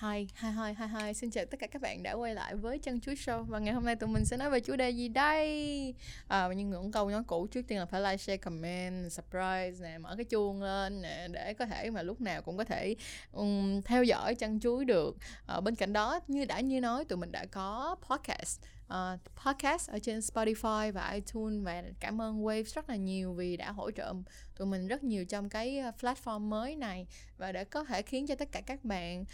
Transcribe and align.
Hi, 0.00 0.26
hi, 0.42 0.48
hi, 0.48 0.74
hi, 0.78 0.86
hi. 0.94 1.14
Xin 1.14 1.30
chào 1.30 1.44
tất 1.44 1.60
cả 1.60 1.66
các 1.66 1.82
bạn 1.82 2.02
đã 2.02 2.12
quay 2.12 2.34
lại 2.34 2.54
với 2.54 2.78
Chân 2.78 3.00
Chuối 3.00 3.14
Show 3.14 3.44
Và 3.44 3.58
ngày 3.58 3.74
hôm 3.74 3.84
nay 3.84 3.96
tụi 3.96 4.08
mình 4.08 4.24
sẽ 4.24 4.36
nói 4.36 4.50
về 4.50 4.60
chủ 4.60 4.76
đề 4.76 4.90
gì 4.90 5.08
đây? 5.08 5.94
À, 6.28 6.48
nhưng 6.56 6.70
ngưỡng 6.70 6.92
câu 6.92 7.08
nói 7.08 7.22
cũ 7.26 7.46
trước 7.46 7.62
tiên 7.68 7.78
là 7.78 7.86
phải 7.86 8.00
like, 8.00 8.16
share, 8.16 8.36
comment, 8.36 9.12
surprise 9.12 9.72
nè, 9.80 9.98
mở 9.98 10.14
cái 10.16 10.24
chuông 10.24 10.62
lên 10.62 11.02
nè 11.02 11.28
Để 11.32 11.54
có 11.54 11.66
thể 11.66 11.90
mà 11.90 12.02
lúc 12.02 12.20
nào 12.20 12.42
cũng 12.42 12.56
có 12.56 12.64
thể 12.64 12.94
um, 13.32 13.82
theo 13.82 14.04
dõi 14.04 14.34
Chân 14.34 14.60
Chuối 14.60 14.84
được 14.84 15.16
à, 15.46 15.60
Bên 15.60 15.74
cạnh 15.74 15.92
đó, 15.92 16.20
như 16.28 16.44
đã 16.44 16.60
như 16.60 16.80
nói, 16.80 17.04
tụi 17.04 17.18
mình 17.18 17.32
đã 17.32 17.46
có 17.46 17.96
podcast 18.10 18.60
uh, 18.86 19.20
podcast 19.44 19.90
ở 19.90 19.98
trên 19.98 20.18
Spotify 20.18 20.92
và 20.92 21.10
iTunes 21.10 21.64
và 21.64 21.82
cảm 22.00 22.20
ơn 22.20 22.44
wave 22.44 22.64
rất 22.64 22.88
là 22.88 22.96
nhiều 22.96 23.32
vì 23.32 23.56
đã 23.56 23.72
hỗ 23.72 23.90
trợ 23.90 24.14
tụi 24.56 24.66
mình 24.66 24.88
rất 24.88 25.04
nhiều 25.04 25.24
trong 25.24 25.48
cái 25.48 25.78
ờ, 25.78 25.92
platform 26.00 26.40
mới 26.40 26.76
này 26.76 27.06
và 27.38 27.52
để 27.52 27.64
có 27.64 27.84
thể 27.84 28.02
khiến 28.02 28.26
cho 28.26 28.34
tất 28.34 28.52
cả 28.52 28.60
các 28.60 28.84
bạn 28.84 29.24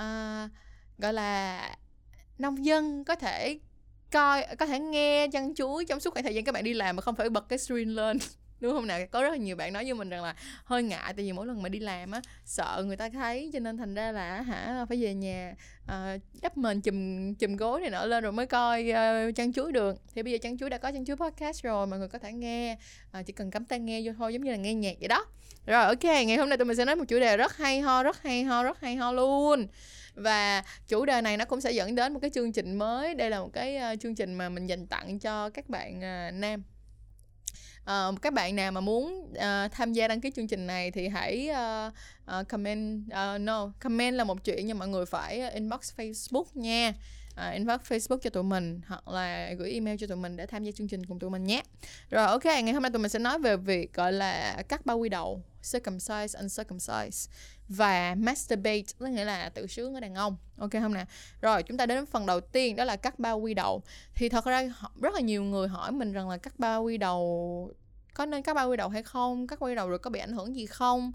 uh, 0.00 0.50
gọi 0.98 1.12
là 1.12 1.76
nông 2.38 2.64
dân 2.64 3.04
có 3.04 3.14
thể 3.14 3.58
coi 4.12 4.46
có 4.58 4.66
thể 4.66 4.80
nghe 4.80 5.28
chăn 5.32 5.54
chuối 5.54 5.84
trong 5.84 6.00
suốt 6.00 6.14
khoảng 6.14 6.24
thời 6.24 6.34
gian 6.34 6.44
các 6.44 6.52
bạn 6.52 6.64
đi 6.64 6.74
làm 6.74 6.96
mà 6.96 7.02
không 7.02 7.14
phải 7.14 7.30
bật 7.30 7.48
cái 7.48 7.58
screen 7.58 7.88
lên 7.88 8.18
đúng 8.60 8.72
không 8.72 8.86
nào? 8.86 9.00
Có 9.10 9.22
rất 9.22 9.30
là 9.30 9.36
nhiều 9.36 9.56
bạn 9.56 9.72
nói 9.72 9.84
với 9.84 9.94
mình 9.94 10.08
rằng 10.08 10.22
là 10.22 10.34
hơi 10.64 10.82
ngại 10.82 11.12
tại 11.16 11.24
vì 11.24 11.32
mỗi 11.32 11.46
lần 11.46 11.62
mà 11.62 11.68
đi 11.68 11.78
làm 11.78 12.10
á 12.10 12.20
sợ 12.44 12.84
người 12.86 12.96
ta 12.96 13.08
thấy 13.08 13.50
cho 13.52 13.58
nên 13.60 13.76
thành 13.76 13.94
ra 13.94 14.12
là 14.12 14.42
hả 14.42 14.84
phải 14.88 15.02
về 15.02 15.14
nhà 15.14 15.54
uh, 15.84 16.20
đắp 16.42 16.56
mền 16.56 16.80
chùm 16.80 17.34
chùm 17.34 17.56
gối 17.56 17.80
này 17.80 17.90
nọ 17.90 18.04
lên 18.04 18.22
rồi 18.22 18.32
mới 18.32 18.46
coi 18.46 18.90
uh, 18.90 19.36
chăn 19.36 19.52
chuối 19.52 19.72
được. 19.72 19.96
Thì 20.14 20.22
bây 20.22 20.32
giờ 20.32 20.38
chăn 20.42 20.58
chuối 20.58 20.70
đã 20.70 20.78
có 20.78 20.92
chăn 20.92 21.04
chuối 21.04 21.16
podcast 21.16 21.62
rồi 21.62 21.86
mọi 21.86 21.98
người 21.98 22.08
có 22.08 22.18
thể 22.18 22.32
nghe 22.32 22.76
uh, 23.18 23.26
chỉ 23.26 23.32
cần 23.32 23.50
cắm 23.50 23.64
tai 23.64 23.78
nghe 23.78 24.00
vô 24.04 24.12
thôi 24.18 24.32
giống 24.32 24.42
như 24.44 24.50
là 24.50 24.56
nghe 24.56 24.74
nhạc 24.74 24.96
vậy 25.00 25.08
đó. 25.08 25.26
Rồi 25.66 25.84
ok 25.84 26.04
ngày 26.04 26.36
hôm 26.36 26.48
nay 26.48 26.58
tụi 26.58 26.64
mình 26.64 26.76
sẽ 26.76 26.84
nói 26.84 26.96
một 26.96 27.04
chủ 27.08 27.20
đề 27.20 27.36
rất 27.36 27.56
hay 27.56 27.80
ho 27.80 28.02
rất 28.02 28.22
hay 28.22 28.44
ho 28.44 28.62
rất 28.62 28.80
hay 28.80 28.96
ho 28.96 29.12
luôn. 29.12 29.66
Và 30.14 30.64
chủ 30.88 31.04
đề 31.04 31.20
này 31.20 31.36
nó 31.36 31.44
cũng 31.44 31.60
sẽ 31.60 31.72
dẫn 31.72 31.94
đến 31.94 32.12
một 32.12 32.18
cái 32.20 32.30
chương 32.30 32.52
trình 32.52 32.78
mới. 32.78 33.14
Đây 33.14 33.30
là 33.30 33.40
một 33.40 33.50
cái 33.52 33.76
uh, 33.76 34.00
chương 34.00 34.14
trình 34.14 34.34
mà 34.34 34.48
mình 34.48 34.66
dành 34.66 34.86
tặng 34.86 35.18
cho 35.18 35.50
các 35.50 35.68
bạn 35.68 35.96
uh, 35.96 36.34
nam 36.34 36.62
uh, 37.82 38.22
các 38.22 38.32
bạn 38.32 38.56
nào 38.56 38.72
mà 38.72 38.80
muốn 38.80 39.32
uh, 39.32 39.72
tham 39.72 39.92
gia 39.92 40.08
đăng 40.08 40.20
ký 40.20 40.30
chương 40.36 40.48
trình 40.48 40.66
này 40.66 40.90
thì 40.90 41.08
hãy 41.08 41.50
uh, 41.50 41.92
uh, 42.40 42.48
comment 42.48 43.02
uh, 43.06 43.40
no 43.40 43.72
comment 43.80 44.14
là 44.14 44.24
một 44.24 44.44
chuyện 44.44 44.66
nhưng 44.66 44.78
mọi 44.78 44.88
người 44.88 45.06
phải 45.06 45.50
inbox 45.50 45.92
Facebook 45.96 46.44
nha 46.54 46.94
uh, 47.34 47.54
inbox 47.54 47.80
Facebook 47.80 48.18
cho 48.18 48.30
tụi 48.30 48.42
mình 48.42 48.80
hoặc 48.86 49.08
là 49.08 49.52
gửi 49.52 49.72
email 49.72 49.96
cho 49.96 50.06
tụi 50.06 50.16
mình 50.16 50.36
để 50.36 50.46
tham 50.46 50.64
gia 50.64 50.72
chương 50.72 50.88
trình 50.88 51.06
cùng 51.06 51.18
tụi 51.18 51.30
mình 51.30 51.44
nhé. 51.44 51.62
Rồi 52.10 52.26
ok 52.26 52.44
ngày 52.44 52.72
hôm 52.72 52.82
nay 52.82 52.90
tụi 52.90 53.02
mình 53.02 53.08
sẽ 53.08 53.18
nói 53.18 53.38
về 53.38 53.56
việc 53.56 53.94
gọi 53.94 54.12
là 54.12 54.62
cắt 54.68 54.86
bao 54.86 54.98
quy 54.98 55.08
đầu 55.08 55.42
circumcise 55.72 56.38
uncircumcised 56.38 57.30
và 57.68 58.14
masturbate 58.14 58.82
có 58.98 59.06
nghĩa 59.06 59.24
là 59.24 59.48
tự 59.48 59.66
sướng 59.66 59.94
ở 59.94 60.00
đàn 60.00 60.14
ông. 60.14 60.36
Ok 60.58 60.70
không 60.72 60.94
nè? 60.94 61.04
Rồi 61.40 61.62
chúng 61.62 61.76
ta 61.76 61.86
đến 61.86 62.06
phần 62.06 62.26
đầu 62.26 62.40
tiên 62.40 62.76
đó 62.76 62.84
là 62.84 62.96
cắt 62.96 63.18
bao 63.18 63.38
quy 63.38 63.54
đầu. 63.54 63.82
Thì 64.14 64.28
thật 64.28 64.44
ra 64.44 64.72
rất 65.00 65.14
là 65.14 65.20
nhiều 65.20 65.42
người 65.42 65.68
hỏi 65.68 65.92
mình 65.92 66.12
rằng 66.12 66.28
là 66.28 66.36
cắt 66.36 66.58
bao 66.58 66.82
quy 66.82 66.96
đầu 66.96 67.74
có 68.14 68.26
nên 68.26 68.42
cắt 68.42 68.54
bao 68.54 68.68
quy 68.68 68.76
đầu 68.76 68.88
hay 68.88 69.02
không 69.02 69.46
cắt 69.46 69.60
bao 69.60 69.70
quy 69.70 69.74
đầu 69.74 69.88
rồi 69.88 69.98
có 69.98 70.10
bị 70.10 70.20
ảnh 70.20 70.32
hưởng 70.32 70.56
gì 70.56 70.66
không? 70.66 71.12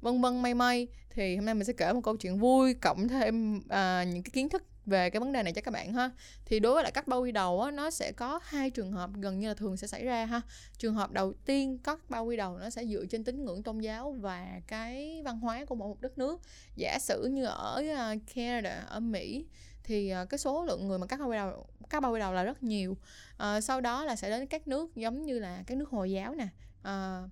Vân 0.00 0.20
vân 0.20 0.42
may 0.42 0.54
may. 0.54 0.86
Thì 1.10 1.36
hôm 1.36 1.44
nay 1.44 1.54
mình 1.54 1.64
sẽ 1.64 1.72
kể 1.72 1.92
một 1.92 2.00
câu 2.04 2.16
chuyện 2.16 2.38
vui 2.38 2.74
cộng 2.74 3.08
thêm 3.08 3.56
uh, 3.56 4.08
những 4.08 4.22
cái 4.22 4.30
kiến 4.32 4.48
thức 4.48 4.62
về 4.88 5.10
cái 5.10 5.20
vấn 5.20 5.32
đề 5.32 5.42
này 5.42 5.52
cho 5.52 5.60
các 5.60 5.70
bạn 5.70 5.92
ha. 5.92 6.10
Thì 6.44 6.60
đối 6.60 6.74
với 6.74 6.82
lại 6.82 6.92
cắt 6.92 7.08
bao 7.08 7.20
quy 7.20 7.32
đầu 7.32 7.62
á, 7.62 7.70
nó 7.70 7.90
sẽ 7.90 8.12
có 8.12 8.40
hai 8.42 8.70
trường 8.70 8.92
hợp 8.92 9.10
gần 9.14 9.38
như 9.38 9.48
là 9.48 9.54
thường 9.54 9.76
sẽ 9.76 9.86
xảy 9.86 10.04
ra 10.04 10.24
ha. 10.24 10.40
Trường 10.78 10.94
hợp 10.94 11.12
đầu 11.12 11.32
tiên 11.32 11.78
cắt 11.78 12.10
bao 12.10 12.24
quy 12.24 12.36
đầu 12.36 12.58
nó 12.58 12.70
sẽ 12.70 12.84
dựa 12.84 13.04
trên 13.10 13.24
tín 13.24 13.44
ngưỡng 13.44 13.62
tôn 13.62 13.80
giáo 13.80 14.12
và 14.12 14.60
cái 14.66 15.22
văn 15.24 15.40
hóa 15.40 15.64
của 15.64 15.74
mỗi 15.74 15.88
một 15.88 16.00
đất 16.00 16.18
nước. 16.18 16.40
Giả 16.76 16.98
sử 17.00 17.24
như 17.24 17.44
ở 17.44 17.82
à, 17.96 18.14
Canada 18.34 18.84
ở 18.88 19.00
Mỹ 19.00 19.46
thì 19.84 20.08
à, 20.08 20.24
cái 20.24 20.38
số 20.38 20.64
lượng 20.64 20.88
người 20.88 20.98
mà 20.98 21.06
cắt 21.06 21.20
bao 21.20 21.28
quy 21.28 21.36
đầu 21.36 21.66
cắt 21.90 22.00
bao 22.00 22.12
quy 22.12 22.20
đầu 22.20 22.32
là 22.32 22.42
rất 22.42 22.62
nhiều. 22.62 22.96
À, 23.36 23.60
sau 23.60 23.80
đó 23.80 24.04
là 24.04 24.16
sẽ 24.16 24.30
đến 24.30 24.46
các 24.46 24.68
nước 24.68 24.96
giống 24.96 25.22
như 25.22 25.38
là 25.38 25.62
các 25.66 25.78
nước 25.78 25.88
hồi 25.88 26.10
giáo 26.10 26.34
nè 26.34 26.48
à, 26.82 27.22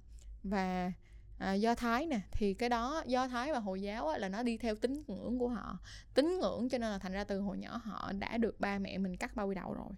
và 0.43 0.93
à, 1.39 1.55
do 1.55 1.75
thái 1.75 2.07
nè 2.07 2.21
thì 2.33 2.55
cái 2.55 2.69
đó 2.69 3.03
do 3.07 3.29
thái 3.29 3.53
và 3.53 3.59
hồi 3.59 3.83
giáo 3.83 4.09
á, 4.09 4.19
là 4.19 4.29
nó 4.29 4.43
đi 4.43 4.57
theo 4.57 4.75
tín 4.75 5.03
ngưỡng 5.07 5.39
của 5.39 5.49
họ. 5.49 5.79
Tín 6.15 6.39
ngưỡng 6.41 6.69
cho 6.69 6.79
nên 6.79 6.91
là 6.91 6.99
thành 6.99 7.13
ra 7.13 7.25
từ 7.25 7.41
hồi 7.41 7.59
nhỏ 7.59 7.81
họ 7.85 8.13
đã 8.19 8.37
được 8.37 8.61
ba 8.61 8.79
mẹ 8.79 8.99
mình 8.99 9.17
cắt 9.17 9.37
bao 9.37 9.49
quy 9.49 9.55
đầu 9.55 9.73
rồi. 9.73 9.89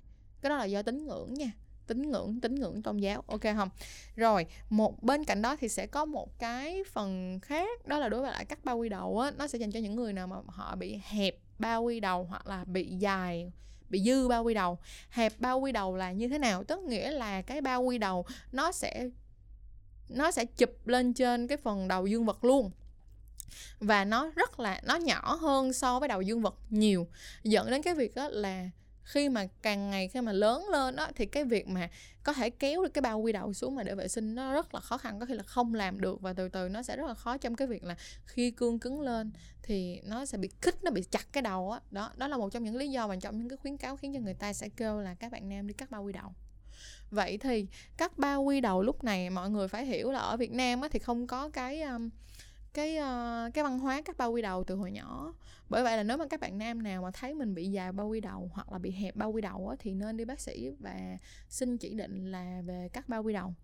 Cái 0.41 0.51
đó 0.51 0.57
là 0.57 0.65
do 0.65 0.83
tín 0.83 1.07
ngưỡng 1.07 1.35
nha. 1.35 1.51
Tín 1.87 2.11
ngưỡng 2.11 2.41
tín 2.41 2.55
ngưỡng 2.55 2.83
tôn 2.83 2.99
giáo. 2.99 3.25
Ok 3.27 3.41
không? 3.57 3.71
Rồi 4.17 4.47
một 4.71 5.03
bên 5.03 5.25
cạnh 5.25 5.43
đó 5.43 5.57
thì 5.57 5.69
sẽ 5.69 5.87
có 5.87 6.05
một 6.05 6.39
cái 6.39 6.85
phần 6.93 7.39
khác 7.43 7.87
đó 7.87 7.99
là 7.99 8.09
đối 8.09 8.21
với 8.21 8.31
lại 8.31 8.45
cắt 8.45 8.65
bao 8.65 8.79
quy 8.79 8.89
đầu 8.89 9.19
á 9.19 9.31
nó 9.39 9.47
sẽ 9.47 9.59
dành 9.59 9.73
cho 9.73 9.81
những 9.81 9.95
người 9.95 10.13
nào 10.13 10.27
mà 10.27 10.37
họ 10.47 10.77
bị 10.77 11.01
hẹp 11.05 11.35
bao 11.59 11.83
quy 11.83 12.01
đầu 12.01 12.25
hoặc 12.25 12.47
là 12.47 12.65
bị 12.65 12.97
dài 12.99 13.53
bị 13.89 14.03
dư 14.03 14.29
bao 14.29 14.45
quy 14.45 14.55
đầu. 14.55 14.79
Hẹp 15.11 15.33
bao 15.39 15.61
quy 15.61 15.73
đầu 15.73 15.97
là 15.97 16.13
như 16.13 16.29
thế 16.29 16.39
nào? 16.39 16.65
Tức 16.65 16.81
nghĩa 16.81 17.11
là 17.11 17.43
cái 17.43 17.61
bao 17.61 17.83
quy 17.83 17.99
đầu 17.99 18.27
nó 18.53 18.73
sẽ 18.73 19.09
nó 20.09 20.31
sẽ 20.31 20.45
chụp 20.45 20.87
lên 20.87 21.15
trên 21.15 21.47
cái 21.47 21.57
phần 21.57 21.89
đầu 21.89 22.07
dương 22.07 22.27
vật 22.27 22.45
luôn. 22.45 22.71
Và 23.81 24.05
nó 24.05 24.31
rất 24.37 24.61
là, 24.61 24.81
nó 24.85 24.97
nhỏ 24.97 25.35
hơn 25.41 25.73
so 25.73 26.01
với 26.01 26.09
đầu 26.09 26.23
dương 26.23 26.43
vật 26.43 26.55
nhiều. 26.71 27.07
Dẫn 27.43 27.71
đến 27.71 27.83
cái 27.83 27.95
việc 27.95 28.15
đó 28.15 28.29
là 28.29 28.71
khi 29.05 29.29
mà 29.29 29.47
càng 29.63 29.91
ngày 29.91 30.09
khi 30.09 30.21
mà 30.21 30.33
lớn 30.33 30.69
lên 30.73 30.97
đó 30.97 31.09
thì 31.17 31.27
cái 31.27 31.45
việc 31.45 31.69
mà 31.69 31.91
có 32.23 32.33
thể 32.33 32.51
kéo 32.51 32.83
được 32.83 32.95
cái 32.95 33.03
bao 33.03 33.21
quy 33.21 33.33
đầu 33.33 33.53
xuống 33.53 33.75
mà 33.75 33.83
để 33.83 33.95
vệ 33.95 34.09
sinh 34.09 34.35
nó 34.35 34.53
rất 34.53 34.75
là 34.75 34.81
khó 34.81 34.99
khăn. 34.99 35.21
Có 35.21 35.27
khi 35.27 35.35
là 35.35 35.43
không 35.43 35.75
làm 35.75 36.01
được 36.01 36.21
và 36.21 36.33
từ 36.33 36.49
từ 36.49 36.69
nó 36.69 36.83
sẽ 36.83 36.97
rất 36.97 37.07
là 37.07 37.15
khó 37.15 37.37
trong 37.37 37.55
cái 37.55 37.69
việc 37.69 37.85
là 37.85 37.97
khi 38.27 38.51
cương 38.51 38.79
cứng 38.79 39.01
lên 39.01 39.31
thì 39.63 40.01
nó 40.05 40.25
sẽ 40.25 40.39
bị 40.39 40.49
khích 40.61 40.85
nó 40.85 40.91
bị 40.91 41.03
chặt 41.03 41.33
cái 41.33 41.43
đầu 41.43 41.71
đó. 41.71 41.81
đó 41.91 42.13
đó 42.17 42.29
là 42.29 42.37
một 42.37 42.53
trong 42.53 42.65
những 42.65 42.77
lý 42.77 42.89
do 42.89 43.09
và 43.09 43.17
trong 43.17 43.39
những 43.39 43.49
cái 43.49 43.57
khuyến 43.57 43.77
cáo 43.77 43.97
khiến 43.97 44.15
cho 44.15 44.21
người 44.21 44.35
ta 44.35 44.53
sẽ 44.53 44.69
kêu 44.69 45.01
là 45.01 45.15
các 45.15 45.33
bạn 45.33 45.49
nam 45.49 45.67
đi 45.67 45.75
cắt 45.75 45.91
bao 45.91 46.03
quy 46.03 46.13
đầu 46.13 46.33
vậy 47.11 47.39
thì 47.39 47.67
cắt 47.97 48.19
bao 48.19 48.43
quy 48.43 48.61
đầu 48.61 48.83
lúc 48.83 49.05
này 49.05 49.31
mọi 49.31 49.51
người 49.51 49.69
phải 49.69 49.87
hiểu 49.87 50.11
là 50.11 50.19
ở 50.19 50.37
Việt 50.37 50.53
Nam 50.53 50.81
á, 50.81 50.89
thì 50.93 50.99
không 50.99 51.27
có 51.27 51.49
cái 51.49 51.83
um, 51.83 52.11
cái 52.75 52.99
uh, 52.99 53.55
cái 53.55 53.65
văn 53.65 53.79
hóa 53.79 54.03
cắt 54.03 54.17
bao 54.17 54.33
quy 54.33 54.43
đầu 54.43 54.65
từ 54.65 54.75
hồi 54.75 54.91
nhỏ. 54.91 55.35
Bởi 55.69 55.83
vậy 55.83 55.97
là 55.97 56.03
nếu 56.03 56.17
mà 56.17 56.27
các 56.27 56.41
bạn 56.41 56.59
nam 56.59 56.83
nào 56.83 57.03
mà 57.03 57.11
thấy 57.11 57.35
mình 57.35 57.55
bị 57.55 57.71
dài 57.71 57.93
bao 57.93 58.09
quy 58.09 58.21
đầu 58.21 58.51
hoặc 58.53 58.73
là 58.73 58.79
bị 58.79 58.91
hẹp 58.91 59.17
bao 59.17 59.31
quy 59.33 59.43
đầu 59.43 59.69
á, 59.69 59.77
thì 59.79 59.95
nên 59.95 60.17
đi 60.17 60.25
bác 60.25 60.41
sĩ 60.41 60.71
và 60.81 61.19
xin 61.49 61.79
chỉ 61.79 61.95
định 61.95 62.31
là 62.31 62.63
về 62.65 62.89
cắt 62.93 63.09
bao 63.09 63.23
quy 63.23 63.33
đầu. 63.33 63.55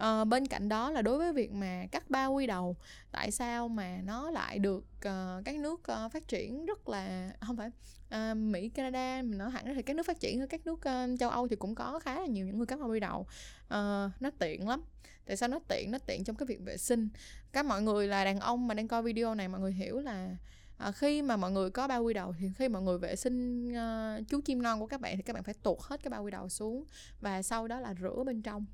Uh, 0.00 0.28
bên 0.28 0.46
cạnh 0.46 0.68
đó 0.68 0.90
là 0.90 1.02
đối 1.02 1.18
với 1.18 1.32
việc 1.32 1.52
mà 1.52 1.86
cắt 1.92 2.10
bao 2.10 2.32
quy 2.32 2.46
đầu 2.46 2.76
tại 3.10 3.30
sao 3.30 3.68
mà 3.68 4.00
nó 4.04 4.30
lại 4.30 4.58
được 4.58 4.84
ờ, 5.02 5.36
uh, 5.38 5.44
các 5.44 5.56
nước 5.56 5.80
uh, 5.80 6.12
phát 6.12 6.28
triển 6.28 6.66
rất 6.66 6.88
là 6.88 7.30
không 7.40 7.56
phải 7.56 7.70
uh, 8.14 8.36
Mỹ 8.36 8.68
Canada 8.68 9.22
mình 9.22 9.38
nói 9.38 9.50
thẳng 9.50 9.74
thì 9.74 9.82
các 9.82 9.96
nước 9.96 10.06
phát 10.06 10.20
triển 10.20 10.46
các 10.46 10.66
nước 10.66 10.72
uh, 10.72 11.18
châu 11.20 11.30
Âu 11.30 11.48
thì 11.48 11.56
cũng 11.56 11.74
có 11.74 11.98
khá 11.98 12.20
là 12.20 12.26
nhiều 12.26 12.46
những 12.46 12.56
người 12.56 12.66
cắt 12.66 12.80
bao 12.80 12.88
quy 12.88 13.00
đầu. 13.00 13.20
Uh, 13.20 14.12
nó 14.20 14.30
tiện 14.38 14.68
lắm. 14.68 14.82
Tại 15.26 15.36
sao 15.36 15.48
nó 15.48 15.58
tiện? 15.68 15.90
Nó 15.90 15.98
tiện 15.98 16.24
trong 16.24 16.36
cái 16.36 16.46
việc 16.46 16.60
vệ 16.64 16.76
sinh. 16.76 17.08
Các 17.52 17.66
mọi 17.66 17.82
người 17.82 18.08
là 18.08 18.24
đàn 18.24 18.40
ông 18.40 18.66
mà 18.66 18.74
đang 18.74 18.88
coi 18.88 19.02
video 19.02 19.34
này 19.34 19.48
mọi 19.48 19.60
người 19.60 19.72
hiểu 19.72 20.00
là 20.00 20.36
à, 20.76 20.92
khi 20.92 21.22
mà 21.22 21.36
mọi 21.36 21.50
người 21.50 21.70
có 21.70 21.88
bao 21.88 22.04
quy 22.04 22.14
đầu 22.14 22.34
thì 22.38 22.50
khi 22.58 22.68
mọi 22.68 22.82
người 22.82 22.98
vệ 22.98 23.16
sinh 23.16 23.68
uh, 23.72 24.28
chú 24.28 24.40
chim 24.40 24.62
non 24.62 24.80
của 24.80 24.86
các 24.86 25.00
bạn 25.00 25.16
thì 25.16 25.22
các 25.22 25.32
bạn 25.32 25.42
phải 25.42 25.54
tuột 25.54 25.78
hết 25.80 26.02
cái 26.02 26.10
bao 26.10 26.24
quy 26.24 26.30
đầu 26.30 26.48
xuống 26.48 26.84
và 27.20 27.42
sau 27.42 27.68
đó 27.68 27.80
là 27.80 27.94
rửa 28.00 28.24
bên 28.26 28.42
trong. 28.42 28.66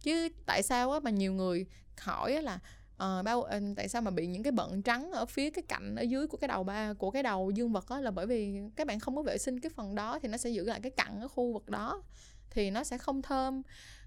Chứ 0.00 0.28
tại 0.46 0.62
sao 0.62 0.92
á 0.92 1.00
mà 1.00 1.10
nhiều 1.10 1.32
người 1.32 1.66
hỏi 2.00 2.34
á 2.34 2.40
là 2.40 2.58
uh, 2.96 3.24
bao 3.24 3.38
uh, 3.38 3.76
tại 3.76 3.88
sao 3.88 4.02
mà 4.02 4.10
bị 4.10 4.26
những 4.26 4.42
cái 4.42 4.52
bận 4.52 4.82
trắng 4.82 5.12
ở 5.12 5.26
phía 5.26 5.50
cái 5.50 5.62
cạnh 5.68 5.96
ở 5.96 6.02
dưới 6.02 6.26
của 6.26 6.36
cái 6.36 6.48
đầu 6.48 6.64
ba 6.64 6.92
của 6.92 7.10
cái 7.10 7.22
đầu 7.22 7.50
dương 7.50 7.72
vật 7.72 7.84
đó 7.90 8.00
là 8.00 8.10
bởi 8.10 8.26
vì 8.26 8.60
các 8.76 8.86
bạn 8.86 9.00
không 9.00 9.16
có 9.16 9.22
vệ 9.22 9.38
sinh 9.38 9.60
cái 9.60 9.70
phần 9.76 9.94
đó 9.94 10.18
thì 10.22 10.28
nó 10.28 10.36
sẽ 10.36 10.50
giữ 10.50 10.64
lại 10.64 10.80
cái 10.82 10.90
cặn 10.90 11.20
ở 11.20 11.28
khu 11.28 11.52
vực 11.52 11.68
đó 11.68 12.02
thì 12.50 12.70
nó 12.70 12.84
sẽ 12.84 12.98
không 12.98 13.22
thơm 13.22 13.62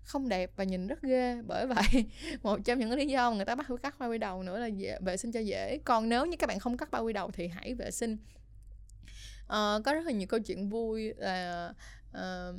không 0.10 0.30
đẹp 0.30 0.52
và 0.56 0.64
nhìn 0.64 0.88
rất 0.88 1.02
ghê. 1.02 1.42
Bởi 1.48 1.68
vậy 1.68 2.06
một 2.44 2.60
trong 2.66 2.80
những 2.80 2.92
lý 2.92 3.06
do 3.08 3.30
mà 3.30 3.36
người 3.36 3.46
ta 3.46 3.56
bắt 3.56 3.66
phải 3.68 3.78
cắt 3.84 4.00
bao 4.00 4.10
quy 4.10 4.18
đầu 4.18 4.44
nữa 4.44 4.60
là 4.60 4.68
dễ, 4.68 4.98
vệ 5.02 5.18
sinh 5.18 5.32
cho 5.32 5.40
dễ. 5.40 5.80
Còn 5.86 6.10
nếu 6.10 6.26
như 6.26 6.38
các 6.38 6.48
bạn 6.48 6.60
không 6.60 6.78
cắt 6.78 6.92
bao 6.92 7.04
quy 7.04 7.14
đầu 7.14 7.32
thì 7.32 7.48
hãy 7.48 7.74
vệ 7.74 7.92
sinh. 7.92 8.18
Uh, 9.46 9.84
có 9.86 9.94
rất 9.94 10.06
là 10.06 10.12
nhiều 10.12 10.28
câu 10.28 10.40
chuyện 10.40 10.70
vui 10.70 11.14
là 11.18 11.74
uh, 12.12 12.56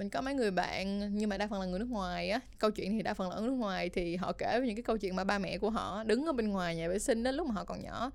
mình 0.00 0.10
có 0.10 0.20
mấy 0.20 0.34
người 0.34 0.50
bạn 0.50 1.14
nhưng 1.16 1.28
mà 1.28 1.36
đa 1.36 1.46
phần 1.46 1.60
là 1.60 1.66
người 1.66 1.78
nước 1.78 1.88
ngoài 1.90 2.30
á. 2.30 2.40
Câu 2.58 2.70
chuyện 2.70 2.92
thì 2.92 3.02
đa 3.02 3.14
phần 3.14 3.30
là 3.30 3.36
ở 3.36 3.42
nước 3.42 3.52
ngoài 3.52 3.88
thì 3.88 4.16
họ 4.16 4.32
kể 4.32 4.60
về 4.60 4.66
những 4.66 4.76
cái 4.76 4.82
câu 4.82 4.96
chuyện 4.96 5.16
mà 5.16 5.24
ba 5.24 5.38
mẹ 5.38 5.58
của 5.58 5.70
họ 5.70 6.04
đứng 6.04 6.26
ở 6.26 6.32
bên 6.32 6.48
ngoài 6.48 6.76
nhà 6.76 6.88
vệ 6.88 6.98
sinh 6.98 7.22
đó 7.22 7.30
lúc 7.30 7.46
mà 7.46 7.54
họ 7.54 7.64
còn 7.64 7.82
nhỏ. 7.82 8.10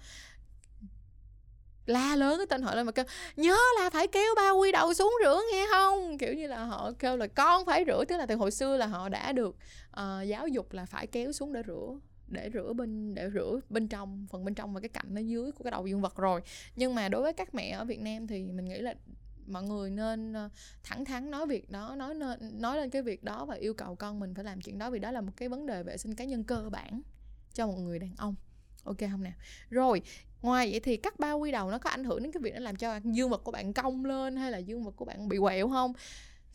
La 1.85 2.15
lớn 2.15 2.37
cái 2.37 2.45
tên 2.49 2.61
họ 2.61 2.75
lên 2.75 2.85
mà 2.85 2.91
kêu 2.91 3.05
nhớ 3.35 3.57
là 3.79 3.89
phải 3.89 4.07
kéo 4.07 4.35
ba 4.35 4.49
quy 4.49 4.71
đầu 4.71 4.93
xuống 4.93 5.13
rửa 5.23 5.41
nghe 5.51 5.67
không? 5.71 6.17
Kiểu 6.17 6.33
như 6.33 6.47
là 6.47 6.63
họ 6.63 6.91
kêu 6.99 7.17
là 7.17 7.27
con 7.27 7.65
phải 7.65 7.83
rửa. 7.87 8.05
Tức 8.05 8.17
là 8.17 8.25
từ 8.25 8.35
hồi 8.35 8.51
xưa 8.51 8.77
là 8.77 8.85
họ 8.85 9.09
đã 9.09 9.31
được 9.31 9.55
uh, 9.99 10.27
giáo 10.27 10.47
dục 10.47 10.73
là 10.73 10.85
phải 10.85 11.07
kéo 11.07 11.31
xuống 11.31 11.53
để 11.53 11.61
rửa 11.67 11.99
để 12.27 12.49
rửa 12.53 12.73
bên 12.73 13.15
để 13.15 13.29
rửa 13.33 13.59
bên 13.69 13.87
trong 13.87 14.27
phần 14.31 14.45
bên 14.45 14.53
trong 14.53 14.73
và 14.73 14.79
cái 14.79 14.89
cạnh 14.89 15.07
nó 15.09 15.21
dưới 15.21 15.51
của 15.51 15.63
cái 15.63 15.71
đầu 15.71 15.87
dương 15.87 16.01
vật 16.01 16.15
rồi. 16.17 16.41
Nhưng 16.75 16.95
mà 16.95 17.09
đối 17.09 17.21
với 17.21 17.33
các 17.33 17.55
mẹ 17.55 17.69
ở 17.69 17.85
Việt 17.85 17.99
Nam 17.99 18.27
thì 18.27 18.43
mình 18.43 18.65
nghĩ 18.65 18.79
là 18.79 18.95
mọi 19.47 19.63
người 19.63 19.89
nên 19.89 20.33
ờ, 20.33 20.49
thẳng 20.83 21.05
thắn 21.05 21.31
nói 21.31 21.47
việc 21.47 21.69
đó, 21.69 21.95
nói 21.97 22.15
nên, 22.15 22.61
nói 22.61 22.77
lên 22.77 22.89
cái 22.89 23.01
việc 23.01 23.23
đó 23.23 23.45
và 23.45 23.55
yêu 23.55 23.73
cầu 23.73 23.95
con 23.95 24.19
mình 24.19 24.33
phải 24.33 24.43
làm 24.43 24.61
chuyện 24.61 24.77
đó 24.77 24.89
vì 24.89 24.99
đó 24.99 25.11
là 25.11 25.21
một 25.21 25.31
cái 25.37 25.49
vấn 25.49 25.65
đề 25.65 25.83
vệ 25.83 25.97
sinh 25.97 26.15
cá 26.15 26.25
nhân 26.25 26.43
cơ 26.43 26.69
bản 26.71 27.01
cho 27.53 27.67
một 27.67 27.77
người 27.77 27.99
đàn 27.99 28.15
ông. 28.17 28.35
Ok 28.83 28.97
không 29.11 29.23
nào 29.23 29.33
rồi, 29.69 30.01
ngoài 30.41 30.71
vậy 30.71 30.79
thì 30.79 30.97
cắt 30.97 31.19
bao 31.19 31.39
quy 31.39 31.51
đầu 31.51 31.71
nó 31.71 31.77
có 31.77 31.89
ảnh 31.89 32.03
hưởng 32.03 32.23
đến 32.23 32.31
cái 32.31 32.41
việc 32.41 32.53
nó 32.53 32.59
làm 32.59 32.75
cho 32.75 32.99
dương 33.03 33.29
vật 33.29 33.43
của 33.43 33.51
bạn 33.51 33.73
cong 33.73 34.05
lên 34.05 34.35
hay 34.35 34.51
là 34.51 34.57
dương 34.57 34.83
vật 34.83 34.93
của 34.95 35.05
bạn 35.05 35.27
bị 35.27 35.37
quẹo 35.37 35.69
không? 35.69 35.93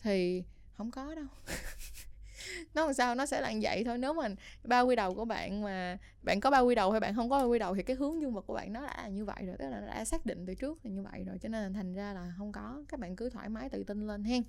Thì 0.01 0.43
không 0.73 0.91
có 0.91 1.15
đâu. 1.15 1.25
nó 2.73 2.85
làm 2.85 2.93
sao? 2.93 3.15
Nó 3.15 3.25
sẽ 3.25 3.41
là 3.41 3.53
vậy 3.61 3.83
thôi. 3.83 3.97
Nếu 3.97 4.13
mà 4.13 4.29
ba 4.63 4.81
quy 4.81 4.95
đầu 4.95 5.13
của 5.13 5.25
bạn 5.25 5.61
mà 5.61 5.97
bạn 6.21 6.39
có 6.39 6.51
ba 6.51 6.59
quy 6.59 6.75
đầu 6.75 6.91
hay 6.91 6.99
bạn 6.99 7.15
không 7.15 7.29
có 7.29 7.39
ba 7.39 7.43
quy 7.43 7.59
đầu 7.59 7.75
thì 7.75 7.83
cái 7.83 7.95
hướng 7.95 8.21
dương 8.21 8.33
vật 8.33 8.41
của 8.47 8.53
bạn 8.53 8.73
nó 8.73 8.81
đã 8.81 8.97
là 8.97 9.07
như 9.07 9.25
vậy 9.25 9.43
rồi. 9.45 9.55
Tức 9.59 9.69
là 9.69 9.79
đã 9.79 10.05
xác 10.05 10.25
định 10.25 10.45
từ 10.47 10.55
trước 10.55 10.85
là 10.85 10.91
như 10.91 11.03
vậy 11.11 11.23
rồi. 11.27 11.37
Cho 11.41 11.49
nên 11.49 11.63
là 11.63 11.69
thành 11.73 11.93
ra 11.93 12.13
là 12.13 12.33
không 12.37 12.51
có. 12.51 12.83
Các 12.87 12.99
bạn 12.99 13.15
cứ 13.15 13.29
thoải 13.29 13.49
mái 13.49 13.69
tự 13.69 13.83
tin 13.83 14.07
lên 14.07 14.23
hen. 14.23 14.43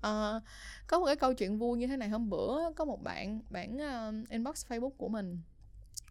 À, 0.00 0.40
có 0.86 0.98
một 0.98 1.06
cái 1.06 1.16
câu 1.16 1.34
chuyện 1.34 1.58
vui 1.58 1.78
như 1.78 1.86
thế 1.86 1.96
này. 1.96 2.08
Hôm 2.08 2.30
bữa 2.30 2.72
có 2.76 2.84
một 2.84 3.02
bạn 3.02 3.40
bạn 3.50 3.76
uh, 3.76 4.28
inbox 4.30 4.66
facebook 4.66 4.90
của 4.90 5.08
mình 5.08 5.40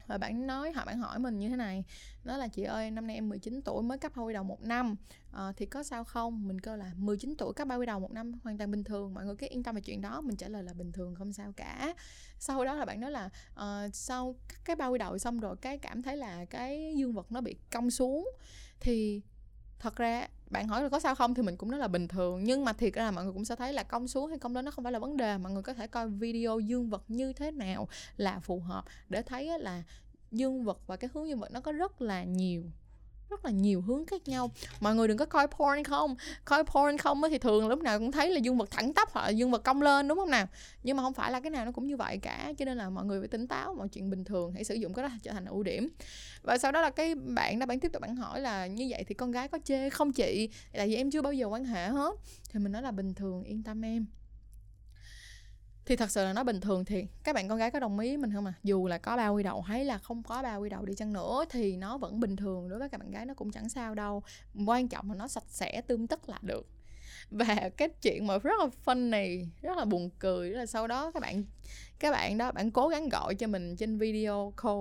và 0.08 0.18
bạn 0.18 0.48
nói 0.48 0.72
họ 0.72 0.86
bạn 0.86 1.00
hỏi 1.00 1.20
mình 1.20 1.40
như 1.40 1.50
thế 1.50 1.56
này 1.56 1.84
nó 2.24 2.38
là 2.38 2.48
chị 2.48 2.64
ơi 2.64 2.92
năm 2.92 3.08
nay 3.08 3.16
em 3.16 3.30
19 3.30 3.62
tuổi 3.62 3.84
mới 3.84 3.98
cấp 3.98 4.12
bao 4.16 4.26
quy 4.26 4.34
đầu 4.34 4.44
một 4.44 4.62
năm. 4.62 4.96
À, 5.32 5.52
thì 5.58 5.66
có 5.66 5.84
sao 5.84 6.04
không? 6.04 6.48
Mình 6.48 6.62
kêu 6.62 6.78
là 6.78 6.92
19 6.96 7.36
tuổi 7.38 7.54
cấp 7.54 7.68
bao 7.68 7.80
quy 7.80 7.86
đầu 7.86 8.00
một 8.00 8.12
năm 8.12 8.32
hoàn 8.44 8.58
toàn 8.58 8.72
bình 8.72 8.84
thường 8.84 9.14
mọi 9.14 9.26
người 9.26 9.36
cứ 9.36 9.48
yên 9.50 9.64
tâm 9.64 9.76
về 9.76 9.82
chuyện 9.82 10.02
đó. 10.02 10.22
Mình 10.22 10.36
trả 10.36 10.48
lời 10.48 10.64
là 10.64 10.74
bình 10.74 10.92
thường 10.92 11.16
không 11.16 11.34
sao 11.34 11.54
cả. 11.56 11.94
Sau 12.40 12.66
đó 12.66 12.76
là 12.76 12.86
bạn 12.86 13.00
nói 13.00 13.12
là 13.12 13.30
uh, 13.54 13.96
sau 13.96 14.36
cái 14.66 14.76
bao 14.76 14.92
quy 14.92 14.98
đầu 14.98 15.18
xong 15.18 15.40
rồi 15.40 15.56
cái 15.62 15.78
cảm 15.78 16.02
thấy 16.02 16.18
là 16.18 16.46
cái 16.46 16.94
dương 16.98 17.14
vật 17.14 17.32
nó 17.32 17.42
bị 17.42 17.56
cong 17.72 17.92
xuống 17.92 18.30
thì 18.80 19.22
thật 19.80 19.96
ra, 19.96 20.28
bạn 20.50 20.68
hỏi 20.68 20.84
là 20.84 20.90
có 20.90 21.00
sao 21.00 21.16
không 21.16 21.34
thì 21.34 21.44
mình 21.44 21.58
cũng 21.58 21.72
nói 21.72 21.80
là 21.80 21.88
bình 21.88 22.08
thường. 22.08 22.44
Nhưng 22.44 22.66
mà 22.66 22.74
thiệt 22.74 22.94
ra 22.94 23.04
là 23.04 23.12
mọi 23.12 23.24
người 23.24 23.34
cũng 23.34 23.46
sẽ 23.46 23.56
thấy 23.56 23.74
là 23.74 23.84
công 23.84 24.08
xuống 24.08 24.30
hay 24.30 24.40
công 24.40 24.56
lên 24.56 24.66
nó 24.66 24.72
không 24.72 24.84
phải 24.84 24.94
là 24.94 25.00
vấn 25.00 25.18
đề. 25.18 25.38
Mọi 25.38 25.52
người 25.52 25.64
có 25.64 25.74
thể 25.74 25.88
coi 25.88 26.10
video 26.10 26.60
dương 26.60 26.90
vật 26.90 27.04
như 27.08 27.34
thế 27.34 27.52
nào 27.52 27.88
là 28.18 28.40
phù 28.40 28.60
hợp 28.60 28.86
để 29.10 29.22
thấy 29.22 29.60
là 29.60 29.84
dương 30.32 30.64
vật 30.64 30.88
và 30.88 30.96
cái 30.96 31.10
hướng 31.14 31.30
dương 31.30 31.40
vật 31.40 31.52
nó 31.52 31.62
có 31.62 31.72
rất 31.72 32.02
là 32.02 32.24
nhiều 32.24 32.64
rất 33.30 33.46
là 33.46 33.52
nhiều 33.52 33.82
hướng 33.82 34.06
khác 34.06 34.28
nhau. 34.28 34.52
Mọi 34.80 34.96
người 34.96 35.08
đừng 35.08 35.18
có 35.18 35.26
coi 35.26 35.48
porn 35.48 35.84
không. 35.84 36.16
Coi 36.46 36.64
porn 36.64 36.98
không 36.98 37.22
thì 37.30 37.38
thường 37.38 37.68
lúc 37.68 37.80
nào 37.80 38.00
cũng 38.00 38.12
thấy 38.12 38.30
là 38.30 38.40
dương 38.40 38.58
vật 38.58 38.72
thẳng 38.72 38.94
tắp 38.94 39.10
hoặc 39.12 39.22
là 39.22 39.30
dương 39.30 39.52
vật 39.52 39.64
cong 39.64 39.82
lên, 39.82 40.08
đúng 40.08 40.18
không 40.18 40.30
nào? 40.30 40.48
Nhưng 40.84 40.98
mà 40.98 41.04
không 41.04 41.14
phải 41.14 41.32
là 41.32 41.40
cái 41.40 41.50
nào 41.50 41.66
nó 41.66 41.72
cũng 41.72 41.88
như 41.88 41.98
vậy 41.98 42.18
cả, 42.18 42.54
cho 42.58 42.66
nên 42.66 42.78
là 42.78 42.90
mọi 42.90 43.06
người 43.06 43.22
phải 43.22 43.28
tỉnh 43.28 43.48
táo, 43.48 43.74
mọi 43.74 43.88
chuyện 43.90 44.10
bình 44.10 44.24
thường, 44.24 44.54
hãy 44.54 44.64
sử 44.64 44.76
dụng 44.76 44.94
cái 44.94 45.04
đó 45.04 45.10
trở 45.24 45.32
thành 45.32 45.46
ưu 45.46 45.64
điểm. 45.64 45.90
Và 46.42 46.58
sau 46.58 46.72
đó 46.72 46.82
là 46.82 46.90
cái 46.90 47.16
bạn 47.16 47.60
đó, 47.60 47.66
bạn 47.66 47.80
tiếp 47.80 47.92
tục 47.94 48.02
bạn 48.02 48.16
hỏi 48.16 48.42
là, 48.42 48.68
như 48.68 48.88
vậy 48.90 49.04
thì 49.08 49.16
con 49.16 49.32
gái 49.32 49.48
có 49.48 49.60
chê 49.64 49.90
không 49.90 50.12
chị? 50.12 50.50
Tại 50.74 50.88
vì 50.88 50.96
em 50.96 51.12
chưa 51.12 51.22
bao 51.22 51.34
giờ 51.34 51.46
quan 51.46 51.66
hệ 51.66 51.88
hết. 51.88 52.16
Thì 52.52 52.60
mình 52.60 52.72
nói 52.72 52.82
là 52.82 52.92
bình 52.92 53.14
thường, 53.14 53.44
yên 53.44 53.64
tâm 53.64 53.86
em 53.86 54.06
thì 55.88 55.96
thật 55.96 56.12
sự 56.12 56.24
là 56.24 56.34
nó 56.34 56.44
bình 56.44 56.62
thường 56.62 56.86
thì 56.86 57.08
các 57.24 57.36
bạn 57.36 57.48
con 57.48 57.58
gái 57.58 57.72
có 57.72 57.80
đồng 57.80 58.00
ý 58.00 58.18
mình 58.18 58.34
không 58.34 58.46
à 58.46 58.54
dù 58.64 58.88
là 58.88 58.98
có 58.98 59.18
bao 59.18 59.34
quy 59.34 59.44
đầu 59.44 59.62
hay 59.62 59.86
là 59.86 59.98
không 59.98 60.24
có 60.24 60.44
bao 60.44 60.62
quy 60.62 60.70
đầu 60.70 60.86
đi 60.86 60.94
chăng 60.96 61.14
nữa 61.14 61.46
thì 61.50 61.78
nó 61.78 61.98
vẫn 61.98 62.20
bình 62.20 62.36
thường, 62.36 62.70
đối 62.70 62.80
với 62.80 62.90
các 62.90 62.98
bạn 62.98 63.12
gái 63.12 63.26
nó 63.26 63.34
cũng 63.34 63.52
chẳng 63.52 63.70
sao 63.70 63.96
đâu. 63.96 64.24
Quan 64.66 64.88
trọng 64.88 65.10
là 65.10 65.16
nó 65.16 65.28
sạch 65.28 65.44
sẽ, 65.48 65.82
tươm 65.88 66.08
tất 66.08 66.30
là 66.30 66.40
được. 66.42 66.68
Và 67.30 67.70
cái 67.78 67.90
chuyện 68.02 68.28
mà 68.28 68.38
rất 68.38 68.54
là 68.60 68.68
funny, 68.86 69.46
rất 69.62 69.78
là 69.78 69.86
buồn 69.86 70.10
cười 70.20 70.50
là 70.50 70.66
sau 70.66 70.88
đó 70.88 71.12
các 71.12 71.20
bạn 71.20 71.44
các 72.00 72.12
bạn 72.12 72.38
đó, 72.38 72.52
bạn 72.52 72.72
cố 72.72 72.88
gắng 72.88 73.10
gọi 73.10 73.36
cho 73.36 73.48
mình 73.48 73.76
trên 73.76 73.98
video 73.98 74.54
call 74.64 74.80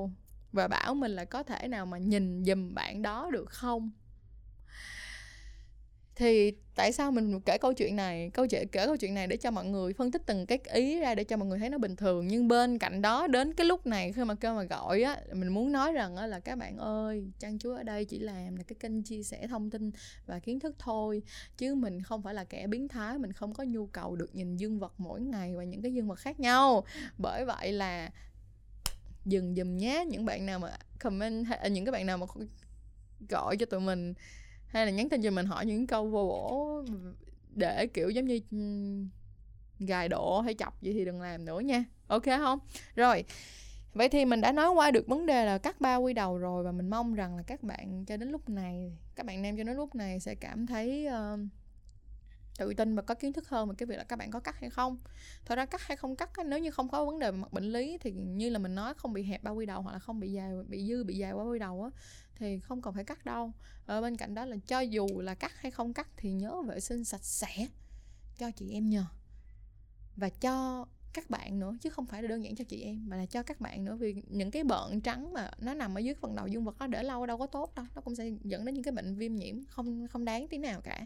và 0.53 0.69
bảo 0.69 0.95
mình 0.95 1.11
là 1.11 1.25
có 1.25 1.43
thể 1.43 1.69
nào 1.69 1.87
mà 1.87 1.99
nhìn 1.99 2.45
giùm 2.45 2.75
bạn 2.75 3.03
đó 3.03 3.31
được 3.33 3.51
không? 3.51 3.91
Thì 6.17 6.53
tại 6.75 6.93
sao 6.93 7.13
mình 7.13 7.41
kể 7.41 7.59
câu 7.59 7.73
chuyện 7.73 7.97
này, 7.97 8.31
câu 8.35 8.47
chuyện 8.47 8.69
kể 8.69 8.87
câu 8.87 8.97
chuyện 8.97 9.15
này 9.15 9.27
để 9.27 9.37
cho 9.37 9.51
mọi 9.51 9.65
người 9.65 9.93
phân 9.93 10.11
tích 10.11 10.23
từng 10.27 10.47
cái 10.47 10.59
ý 10.73 11.01
ra 11.01 11.15
để 11.15 11.25
cho 11.25 11.37
mọi 11.37 11.49
người 11.49 11.59
thấy 11.59 11.71
nó 11.71 11.79
bình 11.79 11.97
thường? 11.97 12.29
Nhưng 12.29 12.49
bên 12.49 12.79
cạnh 12.79 13.03
đó, 13.03 13.27
đến 13.27 13.55
cái 13.55 13.67
lúc 13.67 13.87
này 13.87 14.13
khi 14.13 14.25
mà 14.25 14.35
kêu 14.35 14.55
mà 14.55 14.63
gọi 14.63 15.03
á, 15.03 15.21
mình 15.33 15.49
muốn 15.49 15.73
nói 15.73 15.93
rằng 15.93 16.17
á 16.17 16.27
là, 16.27 16.41
các 16.41 16.59
bạn 16.59 16.77
ơi 16.79 17.25
chăn 17.39 17.59
chúa 17.59 17.77
ở 17.77 17.83
đây 17.83 18.05
chỉ 18.05 18.19
làm 18.19 18.57
là 18.57 18.63
cái 18.63 18.77
kênh 18.81 19.03
chia 19.03 19.23
sẻ 19.23 19.47
thông 19.47 19.71
tin 19.71 19.91
và 20.27 20.39
kiến 20.39 20.61
thức 20.61 20.77
thôi. 20.79 21.23
Chứ 21.59 21.75
mình 21.75 22.03
không 22.03 22.23
phải 22.23 22.35
là 22.35 22.45
kẻ 22.45 22.67
biến 22.67 22.89
thái, 22.89 23.19
mình 23.19 23.33
không 23.33 23.55
có 23.55 23.65
nhu 23.65 23.87
cầu 23.87 24.17
được 24.17 24.35
nhìn 24.35 24.57
dương 24.57 24.79
vật 24.79 24.93
mỗi 24.99 25.21
ngày 25.21 25.55
và 25.55 25.65
những 25.65 25.83
cái 25.83 25.95
dương 25.95 26.09
vật 26.09 26.19
khác 26.19 26.41
nhau. 26.41 26.85
Bởi 27.19 27.45
vậy 27.45 27.73
là 27.73 28.11
dừng 29.25 29.55
dùm 29.55 29.77
nhé. 29.77 30.05
Những 30.09 30.25
bạn 30.25 30.47
nào 30.47 30.59
mà 30.59 30.77
comment 31.01 31.47
à, 31.61 31.69
những 31.69 31.85
cái 31.85 31.93
bạn 31.93 32.07
nào 32.07 32.19
mà 32.19 32.27
gọi 33.29 33.57
cho 33.57 33.67
tụi 33.67 33.81
mình 33.81 34.15
hay 34.67 34.87
là 34.87 34.93
nhắn 34.93 35.09
tin 35.09 35.23
cho 35.23 35.31
mình 35.31 35.47
hỏi 35.47 35.67
những 35.67 35.87
câu 35.87 36.09
vô 36.09 36.27
bổ 36.27 36.83
để 37.55 37.87
kiểu 37.87 38.11
giống 38.11 38.25
như 38.25 38.41
ừ, 38.51 38.59
gài 39.87 40.09
đổ 40.09 40.41
hay 40.41 40.55
chọc 40.55 40.83
gì 40.83 40.93
thì 40.93 41.05
đừng 41.05 41.23
làm 41.23 41.45
nữa 41.45 41.61
nha. 41.61 41.85
Ok 42.07 42.25
không? 42.25 42.59
Rồi 42.95 43.25
vậy 43.93 44.09
thì 44.09 44.25
mình 44.25 44.41
đã 44.41 44.53
nói 44.53 44.71
qua 44.71 44.91
được 44.91 45.07
vấn 45.07 45.27
đề 45.27 45.47
là 45.47 45.59
cắt 45.59 45.81
bao 45.81 46.03
quy 46.03 46.13
đầu 46.13 46.39
rồi 46.39 46.65
và 46.65 46.73
mình 46.73 46.91
mong 46.91 47.15
rằng 47.15 47.37
là 47.37 47.43
các 47.43 47.63
bạn 47.63 48.05
cho 48.05 48.17
đến 48.17 48.31
lúc 48.31 48.49
này 48.49 48.93
các 49.15 49.27
bạn 49.27 49.43
nam 49.43 49.57
cho 49.57 49.65
đến 49.65 49.77
lúc 49.77 49.95
này 49.95 50.21
sẽ 50.21 50.35
cảm 50.35 50.67
thấy 50.67 51.09
uh, 51.09 51.41
tự 52.59 52.75
tin 52.75 52.97
và 52.97 53.03
có 53.03 53.15
kiến 53.15 53.33
thức 53.33 53.49
hơn 53.49 53.69
về 53.69 53.75
cái 53.79 53.87
việc 53.87 53.97
là 53.97 54.05
các 54.05 54.19
bạn 54.19 54.31
có 54.31 54.41
cắt 54.41 54.61
hay 54.61 54.71
không. 54.71 54.99
Thật 55.45 55.57
ra 55.57 55.67
cắt 55.67 55.81
hay 55.81 55.97
không 55.97 56.17
cắt 56.17 56.31
nếu 56.47 56.59
như 56.59 56.71
không 56.71 56.89
có 56.89 57.05
vấn 57.05 57.19
đề 57.19 57.31
về 57.31 57.37
mặt 57.37 57.53
bệnh 57.53 57.73
lý 57.73 57.99
thì 58.01 58.11
như 58.11 58.51
là 58.51 58.59
mình 58.59 58.75
nói 58.75 58.95
không 58.97 59.13
bị 59.13 59.23
hẹp 59.23 59.43
bao 59.43 59.55
quy 59.55 59.67
đầu 59.67 59.83
hoặc 59.83 59.93
là 59.93 59.99
không 59.99 60.21
bị 60.21 60.33
dài 60.33 60.51
bị 60.69 60.89
dư 60.89 61.05
bị 61.05 61.17
dài 61.17 61.35
bao 61.35 61.47
quy 61.47 61.59
đầu 61.59 61.83
á 61.83 61.91
thì 62.39 62.61
không 62.61 62.83
cần 62.83 62.95
phải 62.95 63.05
cắt 63.05 63.25
đâu. 63.25 63.53
Ở 63.87 64.01
bên 64.01 64.17
cạnh 64.17 64.35
đó 64.35 64.45
là 64.45 64.57
cho 64.67 64.81
dù 64.81 65.07
là 65.21 65.35
cắt 65.35 65.53
hay 65.57 65.71
không 65.71 65.93
cắt 65.93 66.09
thì 66.17 66.33
nhớ 66.33 66.63
vệ 66.63 66.81
sinh 66.81 67.05
sạch 67.05 67.25
sẽ 67.25 67.67
cho 68.39 68.51
chị 68.51 68.71
em 68.73 68.91
nhờ. 68.91 69.05
Và 70.17 70.29
cho 70.29 70.87
các 71.13 71.31
bạn 71.31 71.59
nữa, 71.59 71.77
chứ 71.81 71.91
không 71.91 72.07
phải 72.07 72.23
là 72.23 72.29
đơn 72.29 72.45
giản 72.45 72.55
cho 72.57 72.65
chị 72.65 72.83
em, 72.83 73.09
mà 73.09 73.17
là 73.17 73.27
cho 73.27 73.43
các 73.43 73.61
bạn 73.61 73.85
nữa. 73.85 73.95
Vì 73.95 74.23
những 74.29 74.51
cái 74.51 74.65
bợn 74.65 75.01
trắng 75.01 75.33
mà 75.33 75.51
nó 75.59 75.75
nằm 75.75 75.95
ở 75.95 76.01
dưới 76.01 76.15
phần 76.15 76.37
đầu 76.37 76.47
dương 76.47 76.65
vật 76.65 76.77
nó 76.79 76.87
để 76.87 77.03
lâu 77.03 77.27
đâu 77.27 77.39
có 77.39 77.47
tốt 77.47 77.75
đâu. 77.75 77.85
Nó 77.95 78.01
cũng 78.01 78.15
sẽ 78.15 78.31
dẫn 78.45 78.65
đến 78.65 78.75
những 78.75 78.85
cái 78.85 78.93
bệnh 78.93 79.17
viêm 79.17 79.37
nhiễm 79.37 79.65
không 79.65 80.09
không 80.09 80.25
đáng 80.25 80.49
tí 80.49 80.59
nào 80.59 80.81
cả. 80.81 81.05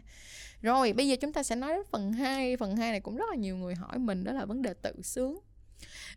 Rồi, 0.61 0.93
bây 0.93 1.07
giờ 1.07 1.15
chúng 1.21 1.33
ta 1.33 1.43
sẽ 1.43 1.55
nói 1.55 1.73
đến 1.73 1.81
phần 1.91 2.13
2 2.13 2.57
phần 2.57 2.75
2 2.75 2.91
này 2.91 2.99
cũng 2.99 3.15
rất 3.15 3.25
là 3.29 3.35
nhiều 3.35 3.57
người 3.57 3.75
hỏi 3.75 3.99
mình, 3.99 4.23
đó 4.23 4.31
là 4.33 4.45
vấn 4.45 4.61
đề 4.61 4.73
tự 4.73 5.01
sướng 5.01 5.39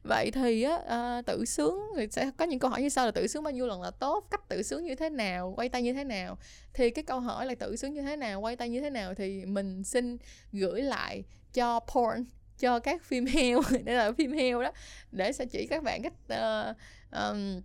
vậy 0.02 0.30
thì 0.30 0.62
á 0.62 0.78
à, 0.88 1.22
tự 1.26 1.44
sướng 1.44 1.80
thì 1.96 2.06
sẽ 2.10 2.30
có 2.36 2.44
những 2.44 2.58
câu 2.58 2.70
hỏi 2.70 2.82
như 2.82 2.88
sau 2.88 3.06
là 3.06 3.10
tự 3.10 3.26
sướng 3.26 3.42
bao 3.42 3.52
nhiêu 3.52 3.66
lần 3.66 3.82
là 3.82 3.90
tốt? 3.90 4.26
Cách 4.30 4.48
tự 4.48 4.62
sướng 4.62 4.84
như 4.84 4.94
thế 4.94 5.10
nào? 5.10 5.54
Quay 5.56 5.68
tay 5.68 5.82
như 5.82 5.92
thế 5.92 6.04
nào? 6.04 6.38
Thì 6.74 6.90
cái 6.90 7.04
câu 7.04 7.20
hỏi 7.20 7.46
là 7.46 7.54
tự 7.54 7.76
sướng 7.76 7.94
như 7.94 8.02
thế 8.02 8.16
nào? 8.16 8.40
Quay 8.40 8.56
tay 8.56 8.68
như 8.68 8.80
thế 8.80 8.90
nào? 8.90 9.14
Thì 9.14 9.44
mình 9.44 9.84
xin 9.84 10.16
gửi 10.52 10.82
lại 10.82 11.24
cho 11.52 11.80
porn 11.80 12.24
cho 12.58 12.78
các 12.78 13.02
phim 13.04 13.26
heo 13.26 13.62
đây 13.84 13.96
là 13.96 14.12
phim 14.18 14.32
heo 14.32 14.62
đó 14.62 14.72
để 15.12 15.32
sẽ 15.32 15.46
chỉ 15.46 15.66
các 15.66 15.82
bạn 15.82 16.02
cách 16.02 16.12
uh, 16.32 16.76
um, 17.12 17.60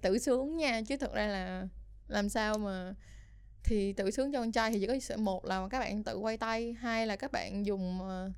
tự 0.00 0.18
sướng 0.18 0.56
nha. 0.56 0.80
Chứ 0.88 0.96
thực 0.96 1.14
ra 1.14 1.26
là 1.26 1.66
làm 2.08 2.28
sao 2.28 2.58
mà 2.58 2.94
thì 3.64 3.92
tự 3.92 4.10
sướng 4.10 4.32
cho 4.32 4.40
con 4.40 4.52
trai 4.52 4.70
thì 4.70 4.80
chỉ 4.80 4.86
có 4.86 5.16
một 5.16 5.44
là 5.44 5.68
các 5.70 5.80
bạn 5.80 6.04
tự 6.04 6.16
quay 6.18 6.36
tay 6.36 6.72
hai 6.72 7.06
là 7.06 7.16
các 7.16 7.32
bạn 7.32 7.66
dùng 7.66 8.00
uh, 8.02 8.32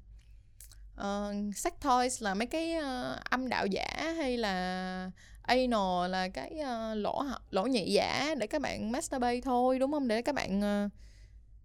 Ờ, 1.03 1.35
uh, 1.49 1.57
sex 1.57 1.73
toys 1.81 2.23
là 2.23 2.35
mấy 2.35 2.47
cái 2.47 2.77
uh, 2.79 3.25
âm 3.31 3.49
đạo 3.49 3.67
giả 3.67 4.15
hay 4.17 4.37
là 4.37 5.11
anal 5.43 6.11
là 6.11 6.29
cái 6.29 6.61
uh, 6.61 6.97
lỗ 6.97 7.25
lỗ 7.51 7.67
nhị 7.67 7.93
giả 7.93 8.35
để 8.39 8.47
các 8.47 8.63
bạn 8.63 8.93
masturbate 8.93 9.41
thôi 9.41 9.79
đúng 9.79 9.93
không? 9.93 10.09
Để 10.09 10.23
các 10.23 10.35
bạn 10.35 10.61
uh, 10.61 10.91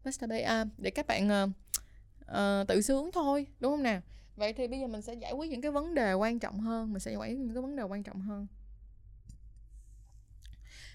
masturbate 0.03 0.41
à, 0.41 0.65
để 0.77 0.89
các 0.89 1.08
bạn 1.08 1.29
uh, 1.44 1.50
uh, 2.32 2.67
tự 2.67 2.82
sướng 2.82 3.12
thôi 3.12 3.48
đúng 3.60 3.74
không 3.74 3.84
nào 3.84 4.01
vậy 4.36 4.53
thì 4.53 4.67
bây 4.67 4.79
giờ 4.79 4.88
mình 4.88 5.01
sẽ 5.01 5.13
giải 5.13 5.32
quyết 5.32 5.51
những 5.51 5.62
cái 5.62 5.72
vấn 5.72 5.96
đề 5.96 6.13
quan 6.13 6.39
trọng 6.39 6.60
hơn 6.60 6.94
mình 6.94 7.00
sẽ 7.00 7.12
giải 7.12 7.17
quyết 7.17 7.38
những 7.38 7.53
cái 7.53 7.62
vấn 7.62 7.75
đề 7.75 7.84
quan 7.84 8.03
trọng 8.03 8.22
hơn. 8.22 8.48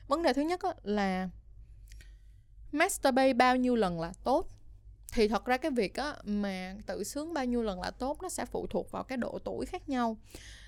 Vấn 0.09 0.23
đề 0.23 0.33
thứ 0.33 0.43
nhất 0.43 0.61
là 0.83 1.29
masturbate 2.73 3.33
bao 3.33 3.57
nhiêu 3.57 3.77
lần 3.77 4.01
là 4.01 4.13
tốt? 4.25 4.49
Thì 5.13 5.29
thật 5.29 5.45
ra 5.45 5.57
cái 5.57 5.71
việc 5.71 5.95
á, 5.95 6.15
mà 6.25 6.75
tự 6.87 7.05
sướng 7.05 7.35
bao 7.35 7.45
nhiêu 7.45 7.63
lần 7.63 7.81
là 7.81 7.91
tốt 7.91 8.19
nó 8.23 8.29
sẽ 8.29 8.45
phụ 8.45 8.67
thuộc 8.67 8.91
vào 8.91 9.03
cái 9.03 9.19
độ 9.19 9.39
tuổi 9.45 9.67
khác 9.67 9.89
nhau. 9.89 10.17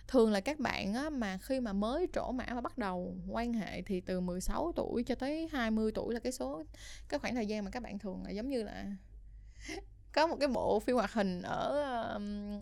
Thường 0.08 0.32
là 0.32 0.40
các 0.40 0.58
bạn 0.60 0.94
á, 0.94 1.10
mà 1.10 1.38
khi 1.42 1.60
mà 1.60 1.72
mới 1.72 2.08
trổ 2.12 2.32
mã 2.32 2.46
và 2.54 2.60
bắt 2.60 2.78
đầu 2.78 3.16
quan 3.30 3.52
hệ 3.52 3.82
thì 3.82 4.00
từ 4.00 4.20
16 4.20 4.72
tuổi 4.76 5.02
cho 5.02 5.14
tới 5.14 5.48
20 5.52 5.92
tuổi 5.94 6.14
là 6.14 6.20
cái 6.20 6.32
số 6.32 6.62
cái 7.08 7.20
khoảng 7.20 7.34
thời 7.34 7.46
gian 7.46 7.64
mà 7.64 7.70
các 7.70 7.82
bạn 7.82 7.98
thường 7.98 8.22
là 8.24 8.30
giống 8.30 8.48
như 8.48 8.62
là 8.62 8.84
có 10.12 10.26
một 10.26 10.36
cái 10.40 10.48
bộ 10.48 10.80
phim 10.80 10.96
hoạt 10.96 11.12
hình 11.12 11.42
ở 11.42 11.80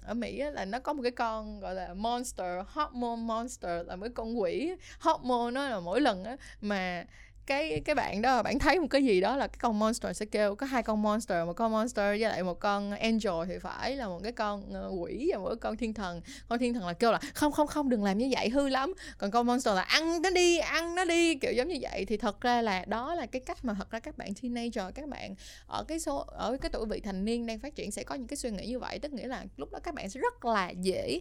ở 0.04 0.14
Mỹ 0.14 0.38
á, 0.38 0.50
là 0.50 0.64
nó 0.64 0.80
có 0.80 0.92
một 0.92 1.02
cái 1.02 1.12
con 1.12 1.60
gọi 1.60 1.74
là 1.74 1.94
monster 1.94 2.66
hormone 2.68 3.22
monster 3.22 3.86
là 3.86 3.96
mấy 3.96 4.10
con 4.10 4.40
quỷ. 4.40 4.74
Hormone 5.00 5.50
nó 5.50 5.68
là 5.68 5.80
mỗi 5.80 6.00
lần 6.00 6.24
á 6.24 6.36
mà 6.60 7.04
cái 7.46 7.80
cái 7.84 7.94
bạn 7.94 8.22
đó 8.22 8.42
bạn 8.42 8.58
thấy 8.58 8.80
một 8.80 8.86
cái 8.90 9.04
gì 9.04 9.20
đó 9.20 9.36
là 9.36 9.46
cái 9.46 9.58
con 9.60 9.78
monster 9.78 10.16
sẽ 10.16 10.26
kêu 10.26 10.54
có 10.54 10.66
hai 10.66 10.82
con 10.82 11.02
monster 11.02 11.46
một 11.46 11.52
con 11.52 11.72
monster 11.72 12.04
với 12.04 12.18
lại 12.18 12.42
một 12.42 12.60
con 12.60 12.90
angel 12.90 13.32
thì 13.48 13.58
phải 13.58 13.96
là 13.96 14.08
một 14.08 14.20
cái 14.22 14.32
con 14.32 14.72
ờ, 14.72 14.88
quỷ 14.88 15.30
và 15.32 15.38
một 15.38 15.48
cái 15.48 15.56
con 15.60 15.76
thiên 15.76 15.94
thần. 15.94 16.20
Con 16.48 16.58
thiên 16.58 16.74
thần 16.74 16.86
là 16.86 16.92
kêu 16.92 17.12
là 17.12 17.20
không 17.34 17.52
không 17.52 17.66
không 17.66 17.88
đừng 17.88 18.04
làm 18.04 18.18
như 18.18 18.28
vậy 18.32 18.48
hư 18.48 18.68
lắm. 18.68 18.94
Còn 19.18 19.30
con 19.30 19.46
monster 19.46 19.74
là 19.74 19.82
ăn 19.82 20.22
nó 20.22 20.30
đi 20.30 20.58
ăn 20.58 20.94
nó 20.94 21.04
đi. 21.04 21.34
Kiểu 21.34 21.52
giống 21.52 21.68
như 21.68 21.78
vậy. 21.80 22.04
Thì 22.04 22.16
thật 22.16 22.40
ra 22.40 22.62
là 22.62 22.84
đó 22.84 23.14
là 23.14 23.26
cái 23.26 23.42
cách 23.46 23.64
mà 23.64 23.74
thật 23.74 23.90
ra 23.90 24.00
các 24.00 24.18
bạn 24.18 24.28
teenager 24.42 24.94
các 24.94 25.08
bạn 25.08 25.34
ở 25.66 25.84
cái 25.84 26.00
số 26.00 26.16
ở 26.16 26.56
cái 26.60 26.70
tuổi 26.72 26.86
vị 26.86 27.00
thành 27.00 27.24
niên 27.24 27.46
đang 27.46 27.58
phát 27.58 27.74
triển 27.74 27.90
sẽ 27.90 28.04
có 28.04 28.14
những 28.14 28.26
cái 28.26 28.36
suy 28.36 28.50
nghĩ 28.50 28.66
như 28.66 28.78
vậy. 28.78 28.98
Tức 28.98 29.12
nghĩa 29.12 29.26
là 29.26 29.44
lúc 29.56 29.72
đó 29.72 29.78
các 29.82 29.94
bạn 29.94 30.10
sẽ 30.10 30.20
rất 30.20 30.44
là 30.44 30.70
dễ 30.70 31.20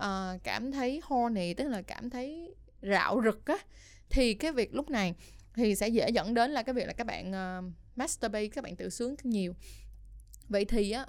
uh, 0.00 0.04
cảm 0.44 0.72
thấy 0.72 1.00
horny 1.04 1.54
tức 1.54 1.68
là 1.68 1.82
cảm 1.82 2.10
thấy 2.10 2.54
rạo 2.82 3.20
rực 3.24 3.46
á. 3.46 3.58
Thì 4.10 4.34
cái 4.34 4.52
việc 4.52 4.74
lúc 4.74 4.90
này 4.90 5.14
thì 5.54 5.74
sẽ 5.74 5.88
dễ 5.88 6.10
dẫn 6.10 6.34
đến 6.34 6.50
là 6.50 6.62
cái 6.62 6.74
việc 6.74 6.86
là 6.86 6.92
các 6.92 7.06
bạn 7.06 7.30
uh, 7.30 7.72
masturbate 7.96 8.48
các 8.48 8.64
bạn 8.64 8.76
tự 8.76 8.90
sướng 8.90 9.14
nhiều. 9.22 9.54
Vậy 10.48 10.64
thì 10.64 10.90
á 10.90 11.06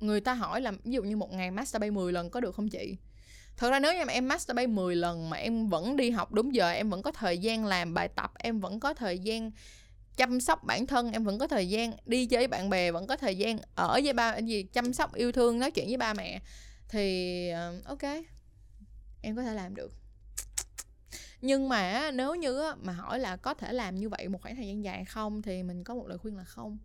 người 0.00 0.20
ta 0.20 0.34
hỏi 0.34 0.60
là 0.60 0.72
ví 0.84 0.92
dụ 0.92 1.02
như 1.02 1.16
một 1.16 1.32
ngày 1.32 1.50
masturbate 1.50 1.90
10 1.90 2.12
lần 2.12 2.30
có 2.30 2.40
được 2.40 2.54
không 2.54 2.68
chị? 2.68 2.96
Thật 3.56 3.70
ra 3.70 3.80
nếu 3.80 3.94
như 3.94 4.04
mà 4.04 4.12
em 4.12 4.28
masturbate 4.28 4.66
10 4.66 4.96
lần 4.96 5.30
mà 5.30 5.36
em 5.36 5.68
vẫn 5.68 5.96
đi 5.96 6.10
học 6.10 6.32
đúng 6.32 6.54
giờ 6.54 6.70
em 6.70 6.90
vẫn 6.90 7.02
có 7.02 7.12
thời 7.12 7.38
gian 7.38 7.66
làm 7.66 7.94
bài 7.94 8.08
tập 8.08 8.32
em 8.38 8.60
vẫn 8.60 8.80
có 8.80 8.94
thời 8.94 9.18
gian 9.18 9.50
chăm 10.16 10.40
sóc 10.40 10.64
bản 10.64 10.86
thân 10.86 11.12
em 11.12 11.24
vẫn 11.24 11.38
có 11.38 11.46
thời 11.46 11.68
gian 11.68 11.92
đi 12.06 12.26
chơi 12.26 12.38
với 12.38 12.48
bạn 12.48 12.70
bè 12.70 12.90
vẫn 12.90 13.06
có 13.06 13.16
thời 13.16 13.38
gian 13.38 13.58
ở 13.74 14.00
với 14.04 14.12
ba 14.12 14.38
gì 14.38 14.62
chăm 14.62 14.92
sóc 14.92 15.14
yêu 15.14 15.32
thương 15.32 15.58
nói 15.58 15.70
chuyện 15.70 15.86
với 15.86 15.96
ba 15.96 16.14
mẹ 16.14 16.40
thì 16.88 17.48
ờ, 17.48 17.80
ok 17.84 18.02
em 19.22 19.36
có 19.36 19.42
thể 19.42 19.54
làm 19.54 19.74
được 19.74 19.92
nhưng 21.40 21.68
mà 21.68 22.10
nếu 22.10 22.34
như 22.34 22.62
mà 22.82 22.92
hỏi 22.92 23.18
là 23.18 23.36
có 23.36 23.54
thể 23.54 23.72
làm 23.72 23.94
như 23.94 24.08
vậy 24.08 24.28
một 24.28 24.42
khoảng 24.42 24.56
thời 24.56 24.66
gian 24.66 24.84
dài 24.84 25.04
không 25.04 25.42
thì 25.42 25.62
mình 25.62 25.84
có 25.84 25.94
một 25.94 26.06
lời 26.06 26.18
khuyên 26.18 26.36
là 26.36 26.44
không. 26.44 26.78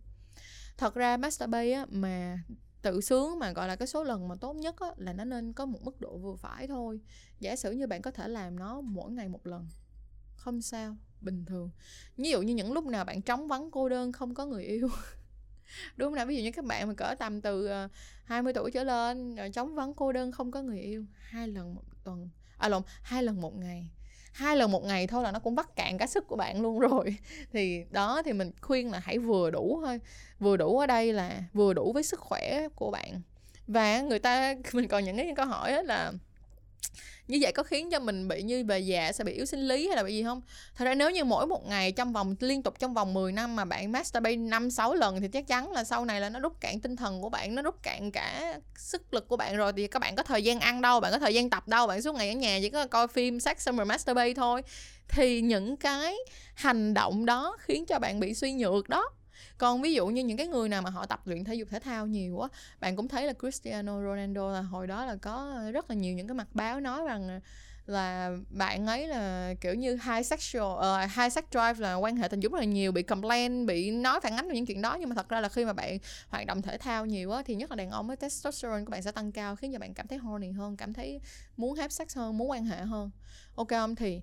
Thật 0.76 0.94
ra 0.94 1.16
masturbate 1.16 1.84
mà 1.88 2.38
tự 2.82 3.00
sướng 3.00 3.38
mà 3.38 3.52
gọi 3.52 3.68
là 3.68 3.76
cái 3.76 3.88
số 3.88 4.04
lần 4.04 4.28
mà 4.28 4.34
tốt 4.40 4.52
nhất 4.52 4.80
á, 4.80 4.88
là 4.96 5.12
nó 5.12 5.24
nên 5.24 5.52
có 5.52 5.66
một 5.66 5.78
mức 5.82 6.00
độ 6.00 6.18
vừa 6.18 6.34
phải 6.36 6.66
thôi. 6.66 7.00
Giả 7.40 7.56
sử 7.56 7.72
như 7.72 7.86
bạn 7.86 8.02
có 8.02 8.10
thể 8.10 8.28
làm 8.28 8.58
nó 8.58 8.80
mỗi 8.80 9.12
ngày 9.12 9.28
một 9.28 9.46
lần 9.46 9.68
không 10.36 10.62
sao 10.62 10.96
bình 11.20 11.44
thường. 11.44 11.70
Ví 12.16 12.30
dụ 12.30 12.42
như 12.42 12.54
những 12.54 12.72
lúc 12.72 12.86
nào 12.86 13.04
bạn 13.04 13.22
trống 13.22 13.48
vắng 13.48 13.70
cô 13.70 13.88
đơn 13.88 14.12
không 14.12 14.34
có 14.34 14.46
người 14.46 14.64
yêu. 14.64 14.88
Đúng 15.96 16.06
không 16.06 16.14
nào 16.14 16.26
ví 16.26 16.36
dụ 16.36 16.42
như 16.42 16.52
các 16.52 16.64
bạn 16.64 16.88
mà 16.88 16.94
cỡ 16.94 17.14
tầm 17.18 17.40
từ 17.40 17.66
ờ, 17.66 17.88
20 18.24 18.52
tuổi 18.52 18.70
trở 18.70 18.84
lên 18.84 19.34
rồi 19.34 19.50
trống 19.50 19.74
vắng 19.74 19.94
cô 19.94 20.12
đơn 20.12 20.32
không 20.32 20.50
có 20.50 20.62
người 20.62 20.80
yêu 20.80 21.04
hai 21.18 21.48
lần 21.48 21.74
một 21.74 21.82
tuần 22.04 22.28
à 22.58 22.68
lộn 22.68 22.82
hai 23.02 23.22
lần 23.22 23.40
một 23.40 23.56
ngày 23.56 23.90
hai 24.32 24.56
lần 24.56 24.70
một 24.70 24.84
ngày 24.84 25.06
thôi 25.06 25.22
là 25.22 25.32
nó 25.32 25.38
cũng 25.38 25.54
vắt 25.54 25.76
cạn 25.76 25.98
cả 25.98 26.06
sức 26.06 26.26
của 26.28 26.36
bạn 26.36 26.62
luôn 26.62 26.78
rồi. 26.78 27.16
Thì 27.52 27.84
đó, 27.90 28.22
thì 28.24 28.32
mình 28.32 28.50
khuyên 28.60 28.90
là 28.90 28.98
hãy 28.98 29.18
vừa 29.18 29.50
đủ 29.50 29.80
thôi. 29.84 30.00
Vừa 30.38 30.56
đủ 30.56 30.78
ở 30.78 30.86
đây 30.86 31.12
là 31.12 31.42
vừa 31.52 31.72
đủ 31.72 31.92
với 31.92 32.02
sức 32.02 32.20
khỏe 32.20 32.68
của 32.74 32.90
bạn. 32.90 33.20
Và 33.66 34.00
người 34.00 34.18
ta, 34.18 34.54
mình 34.72 34.88
còn 34.88 35.04
những 35.04 35.16
cái 35.16 35.32
câu 35.36 35.46
hỏi 35.46 35.84
là 35.84 36.12
như 37.28 37.38
vậy 37.40 37.52
có 37.52 37.62
khiến 37.62 37.90
cho 37.90 38.00
mình 38.00 38.28
bị 38.28 38.42
như 38.42 38.64
về 38.64 38.78
già 38.78 39.12
sẽ 39.12 39.24
bị 39.24 39.32
yếu 39.32 39.46
sinh 39.46 39.68
lý 39.68 39.86
hay 39.88 39.96
là 39.96 40.02
bị 40.02 40.14
gì 40.14 40.22
không? 40.22 40.40
Thật 40.74 40.84
ra 40.84 40.94
nếu 40.94 41.10
như 41.10 41.24
mỗi 41.24 41.46
một 41.46 41.66
ngày 41.66 41.92
trong 41.92 42.12
vòng, 42.12 42.34
liên 42.40 42.62
tục 42.62 42.78
trong 42.78 42.94
vòng 42.94 43.14
10 43.14 43.32
năm 43.32 43.56
mà 43.56 43.64
bạn 43.64 43.92
masturbate 43.92 44.36
năm, 44.36 44.70
sáu 44.70 44.94
lần 44.94 45.20
thì 45.20 45.28
chắc 45.28 45.46
chắn 45.46 45.72
là 45.72 45.84
sau 45.84 46.04
này 46.04 46.20
là 46.20 46.28
nó 46.28 46.40
rút 46.40 46.60
cạn 46.60 46.80
tinh 46.80 46.96
thần 46.96 47.22
của 47.22 47.28
bạn, 47.28 47.54
nó 47.54 47.62
rút 47.62 47.82
cạn 47.82 48.10
cả 48.10 48.58
sức 48.76 49.14
lực 49.14 49.28
của 49.28 49.36
bạn 49.36 49.56
rồi. 49.56 49.72
Thì 49.72 49.86
các 49.86 49.98
bạn 49.98 50.16
có 50.16 50.22
thời 50.22 50.44
gian 50.44 50.60
ăn 50.60 50.80
đâu, 50.80 51.00
bạn 51.00 51.12
có 51.12 51.18
thời 51.18 51.34
gian 51.34 51.50
tập 51.50 51.68
đâu, 51.68 51.86
bạn 51.86 52.02
suốt 52.02 52.14
ngày 52.14 52.28
ở 52.28 52.34
nhà 52.34 52.58
chỉ 52.62 52.70
có 52.70 52.86
coi 52.86 53.08
phim 53.08 53.40
sex 53.40 53.58
xong 53.58 53.76
rồi 53.76 53.86
masturbate 53.86 54.34
thôi. 54.34 54.62
Thì 55.08 55.40
những 55.40 55.76
cái 55.76 56.16
hành 56.54 56.94
động 56.94 57.26
đó 57.26 57.56
khiến 57.60 57.86
cho 57.86 57.98
bạn 57.98 58.20
bị 58.20 58.34
suy 58.34 58.52
nhược 58.52 58.88
đó 58.88 59.10
còn 59.58 59.82
ví 59.82 59.94
dụ 59.94 60.06
như 60.06 60.24
những 60.24 60.36
cái 60.36 60.46
người 60.46 60.68
nào 60.68 60.82
mà 60.82 60.90
họ 60.90 61.06
tập 61.06 61.26
luyện 61.26 61.44
thể 61.44 61.54
dục 61.54 61.68
thể 61.70 61.78
thao 61.78 62.06
nhiều 62.06 62.40
á 62.40 62.48
bạn 62.80 62.96
cũng 62.96 63.08
thấy 63.08 63.26
là 63.26 63.32
Cristiano 63.32 64.02
Ronaldo 64.02 64.52
là 64.52 64.60
hồi 64.60 64.86
đó 64.86 65.04
là 65.04 65.16
có 65.16 65.62
rất 65.72 65.90
là 65.90 65.96
nhiều 65.96 66.14
những 66.14 66.28
cái 66.28 66.34
mặt 66.34 66.48
báo 66.54 66.80
nói 66.80 67.04
rằng 67.04 67.40
là 67.86 68.30
bạn 68.50 68.86
ấy 68.86 69.06
là 69.06 69.54
kiểu 69.60 69.74
như 69.74 69.90
high 69.90 70.26
sexual 70.26 70.64
uh, 70.64 71.10
high 71.16 71.32
sex 71.32 71.44
drive 71.50 71.74
là 71.78 71.94
quan 71.94 72.16
hệ 72.16 72.28
tình 72.28 72.40
dục 72.40 72.52
rất 72.52 72.58
là 72.58 72.64
nhiều 72.64 72.92
bị 72.92 73.02
complain 73.02 73.66
bị 73.66 73.90
nói 73.90 74.20
phản 74.20 74.36
ánh 74.36 74.48
về 74.48 74.54
những 74.54 74.66
chuyện 74.66 74.82
đó. 74.82 74.96
Nhưng 75.00 75.08
mà 75.08 75.14
thật 75.14 75.28
ra 75.28 75.40
là 75.40 75.48
khi 75.48 75.64
mà 75.64 75.72
bạn 75.72 75.98
hoạt 76.28 76.46
động 76.46 76.62
thể 76.62 76.78
thao 76.78 77.06
nhiều 77.06 77.32
á 77.32 77.42
thì 77.46 77.54
nhất 77.54 77.70
là 77.70 77.76
đàn 77.76 77.90
ông 77.90 78.06
với 78.06 78.16
testosterone 78.16 78.84
của 78.84 78.90
bạn 78.90 79.02
sẽ 79.02 79.12
tăng 79.12 79.32
cao 79.32 79.56
khiến 79.56 79.72
cho 79.72 79.78
bạn 79.78 79.94
cảm 79.94 80.06
thấy 80.06 80.18
horny 80.18 80.50
hơn 80.50 80.76
cảm 80.76 80.92
thấy 80.92 81.20
muốn 81.56 81.74
have 81.74 81.88
sex 81.88 82.16
hơn 82.16 82.38
muốn 82.38 82.50
quan 82.50 82.64
hệ 82.64 82.80
hơn. 82.80 83.10
Ok 83.54 83.68
không? 83.68 83.94
Thì 83.94 84.20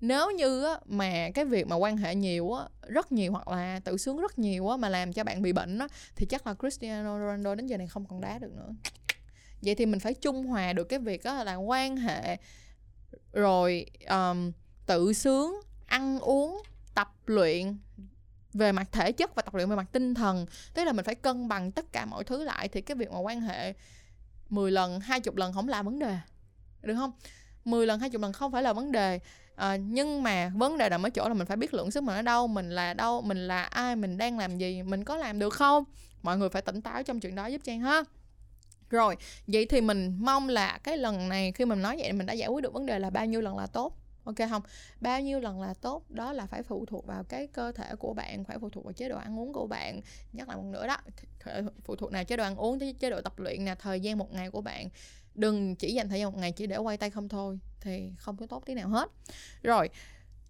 nếu 0.00 0.30
như 0.30 0.64
á, 0.64 0.78
mà 0.86 1.30
cái 1.34 1.44
việc 1.44 1.66
mà 1.66 1.76
quan 1.76 1.96
hệ 1.96 2.14
nhiều 2.14 2.52
á, 2.52 2.64
rất 2.88 3.12
nhiều 3.12 3.32
hoặc 3.32 3.48
là 3.48 3.80
tự 3.84 3.96
sướng 3.96 4.16
rất 4.16 4.38
nhiều 4.38 4.68
á, 4.68 4.76
mà 4.76 4.88
làm 4.88 5.12
cho 5.12 5.24
bạn 5.24 5.42
bị 5.42 5.52
bệnh 5.52 5.78
á, 5.78 5.88
thì 6.16 6.26
chắc 6.26 6.46
là 6.46 6.54
Cristiano 6.54 7.18
Ronaldo 7.18 7.54
đến 7.54 7.66
giờ 7.66 7.76
này 7.76 7.86
không 7.86 8.06
còn 8.06 8.20
đá 8.20 8.38
được 8.38 8.52
nữa. 8.56 8.74
Vậy 9.62 9.74
thì 9.74 9.86
mình 9.86 10.00
phải 10.00 10.14
trung 10.14 10.46
hòa 10.46 10.72
được 10.72 10.84
cái 10.84 10.98
việc 10.98 11.24
á, 11.24 11.44
là 11.44 11.54
quan 11.54 11.96
hệ 11.96 12.36
rồi 13.32 13.86
um, 14.08 14.52
tự 14.86 15.12
sướng 15.12 15.60
ăn 15.86 16.18
uống 16.18 16.62
tập 16.94 17.14
luyện 17.26 17.76
về 18.54 18.72
mặt 18.72 18.88
thể 18.92 19.12
chất 19.12 19.34
và 19.34 19.42
tập 19.42 19.54
luyện 19.54 19.68
về 19.70 19.76
mặt 19.76 19.86
tinh 19.92 20.14
thần. 20.14 20.46
Tức 20.74 20.84
là 20.84 20.92
mình 20.92 21.04
phải 21.04 21.14
cân 21.14 21.48
bằng 21.48 21.72
tất 21.72 21.92
cả 21.92 22.04
mọi 22.04 22.24
thứ 22.24 22.44
lại 22.44 22.68
thì 22.68 22.80
cái 22.80 22.96
việc 22.96 23.10
mà 23.10 23.18
quan 23.18 23.40
hệ 23.40 23.74
10 24.48 24.70
lần 24.70 25.00
20 25.00 25.34
lần 25.36 25.52
không 25.52 25.68
là 25.68 25.82
vấn 25.82 25.98
đề 25.98 26.18
được 26.82 26.94
không? 26.94 27.12
10 27.64 27.86
lần 27.86 28.00
20 28.00 28.20
lần 28.22 28.32
không 28.32 28.52
phải 28.52 28.62
là 28.62 28.72
vấn 28.72 28.92
đề 28.92 29.20
à, 29.58 29.76
nhưng 29.76 30.22
mà 30.22 30.52
vấn 30.54 30.78
đề 30.78 30.88
nằm 30.88 31.02
ở 31.02 31.10
chỗ 31.10 31.28
là 31.28 31.34
mình 31.34 31.46
phải 31.46 31.56
biết 31.56 31.74
lượng 31.74 31.90
sức 31.90 32.02
mình 32.02 32.16
ở 32.16 32.22
đâu 32.22 32.46
mình 32.46 32.70
là 32.70 32.94
đâu 32.94 33.22
mình 33.22 33.48
là 33.48 33.62
ai 33.62 33.96
mình 33.96 34.18
đang 34.18 34.38
làm 34.38 34.58
gì 34.58 34.82
mình 34.82 35.04
có 35.04 35.16
làm 35.16 35.38
được 35.38 35.54
không? 35.54 35.84
Mọi 36.22 36.38
người 36.38 36.48
phải 36.48 36.62
tỉnh 36.62 36.82
táo 36.82 37.02
trong 37.02 37.20
chuyện 37.20 37.34
đó 37.34 37.46
giúp 37.46 37.60
trang 37.64 37.80
ha. 37.80 38.02
Rồi 38.90 39.16
vậy 39.46 39.66
thì 39.66 39.80
mình 39.80 40.16
mong 40.20 40.48
là 40.48 40.78
cái 40.82 40.96
lần 40.96 41.28
này 41.28 41.52
khi 41.52 41.64
mình 41.64 41.82
nói 41.82 41.96
vậy 41.98 42.12
mình 42.12 42.26
đã 42.26 42.32
giải 42.32 42.48
quyết 42.48 42.62
được 42.62 42.72
vấn 42.72 42.86
đề 42.86 42.98
là 42.98 43.10
bao 43.10 43.26
nhiêu 43.26 43.40
lần 43.40 43.58
là 43.58 43.66
tốt 43.66 43.97
ok 44.28 44.50
không? 44.50 44.62
Bao 45.00 45.20
nhiêu 45.20 45.40
lần 45.40 45.60
là 45.60 45.74
tốt 45.74 46.10
đó 46.10 46.32
là 46.32 46.46
phải 46.46 46.62
phụ 46.62 46.86
thuộc 46.86 47.06
vào 47.06 47.24
cái 47.24 47.46
cơ 47.46 47.72
thể 47.72 47.94
của 47.98 48.14
bạn 48.14 48.44
phải 48.44 48.58
phụ 48.58 48.70
thuộc 48.70 48.84
vào 48.84 48.92
chế 48.92 49.08
độ 49.08 49.16
ăn 49.16 49.38
uống 49.38 49.52
của 49.52 49.66
bạn. 49.66 50.00
Nhắc 50.32 50.48
lại 50.48 50.56
một 50.56 50.64
nữa 50.64 50.86
đó 50.86 50.96
phụ 51.84 51.96
thuộc 51.96 52.12
nào 52.12 52.24
chế 52.24 52.36
độ 52.36 52.44
ăn 52.44 52.56
uống 52.56 52.78
tới 52.78 52.94
chế 53.00 53.10
độ 53.10 53.20
tập 53.20 53.38
luyện 53.38 53.64
nè 53.64 53.74
thời 53.74 54.00
gian 54.00 54.18
một 54.18 54.32
ngày 54.32 54.50
của 54.50 54.60
bạn. 54.60 54.88
Đừng 55.34 55.76
chỉ 55.76 55.94
dành 55.94 56.08
thời 56.08 56.18
gian 56.20 56.32
một 56.32 56.38
ngày 56.38 56.52
chỉ 56.52 56.66
để 56.66 56.76
quay 56.76 56.96
tay 56.96 57.10
không 57.10 57.28
thôi 57.28 57.58
thì 57.80 58.12
không 58.18 58.36
có 58.36 58.46
tốt 58.46 58.62
tí 58.66 58.74
nào 58.74 58.88
hết. 58.88 59.10
Rồi 59.62 59.90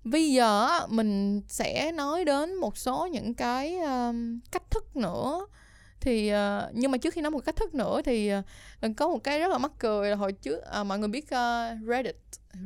bây 0.05 0.33
giờ 0.33 0.69
mình 0.89 1.43
sẽ 1.49 1.93
nói 1.93 2.25
đến 2.25 2.55
một 2.55 2.79
số 2.79 3.07
những 3.07 3.35
cái 3.35 3.79
um, 3.79 4.41
cách 4.51 4.71
thức 4.71 4.97
nữa 4.97 5.47
thì 6.01 6.33
uh, 6.33 6.39
nhưng 6.73 6.91
mà 6.91 6.99
trước 6.99 7.15
khi 7.15 7.21
nói 7.21 7.31
một 7.31 7.41
cách 7.45 7.57
thức 7.57 7.75
nữa 7.75 8.01
thì 8.05 8.33
uh, 8.35 8.97
có 8.97 9.09
một 9.09 9.19
cái 9.25 9.39
rất 9.39 9.49
là 9.49 9.59
mắc 9.59 9.73
cười 9.79 10.11
là 10.11 10.17
hồi 10.17 10.33
trước 10.33 10.61
uh, 10.81 10.87
mọi 10.87 10.99
người 10.99 11.09
biết 11.09 11.25
uh, 11.25 11.89
Reddit. 11.89 12.17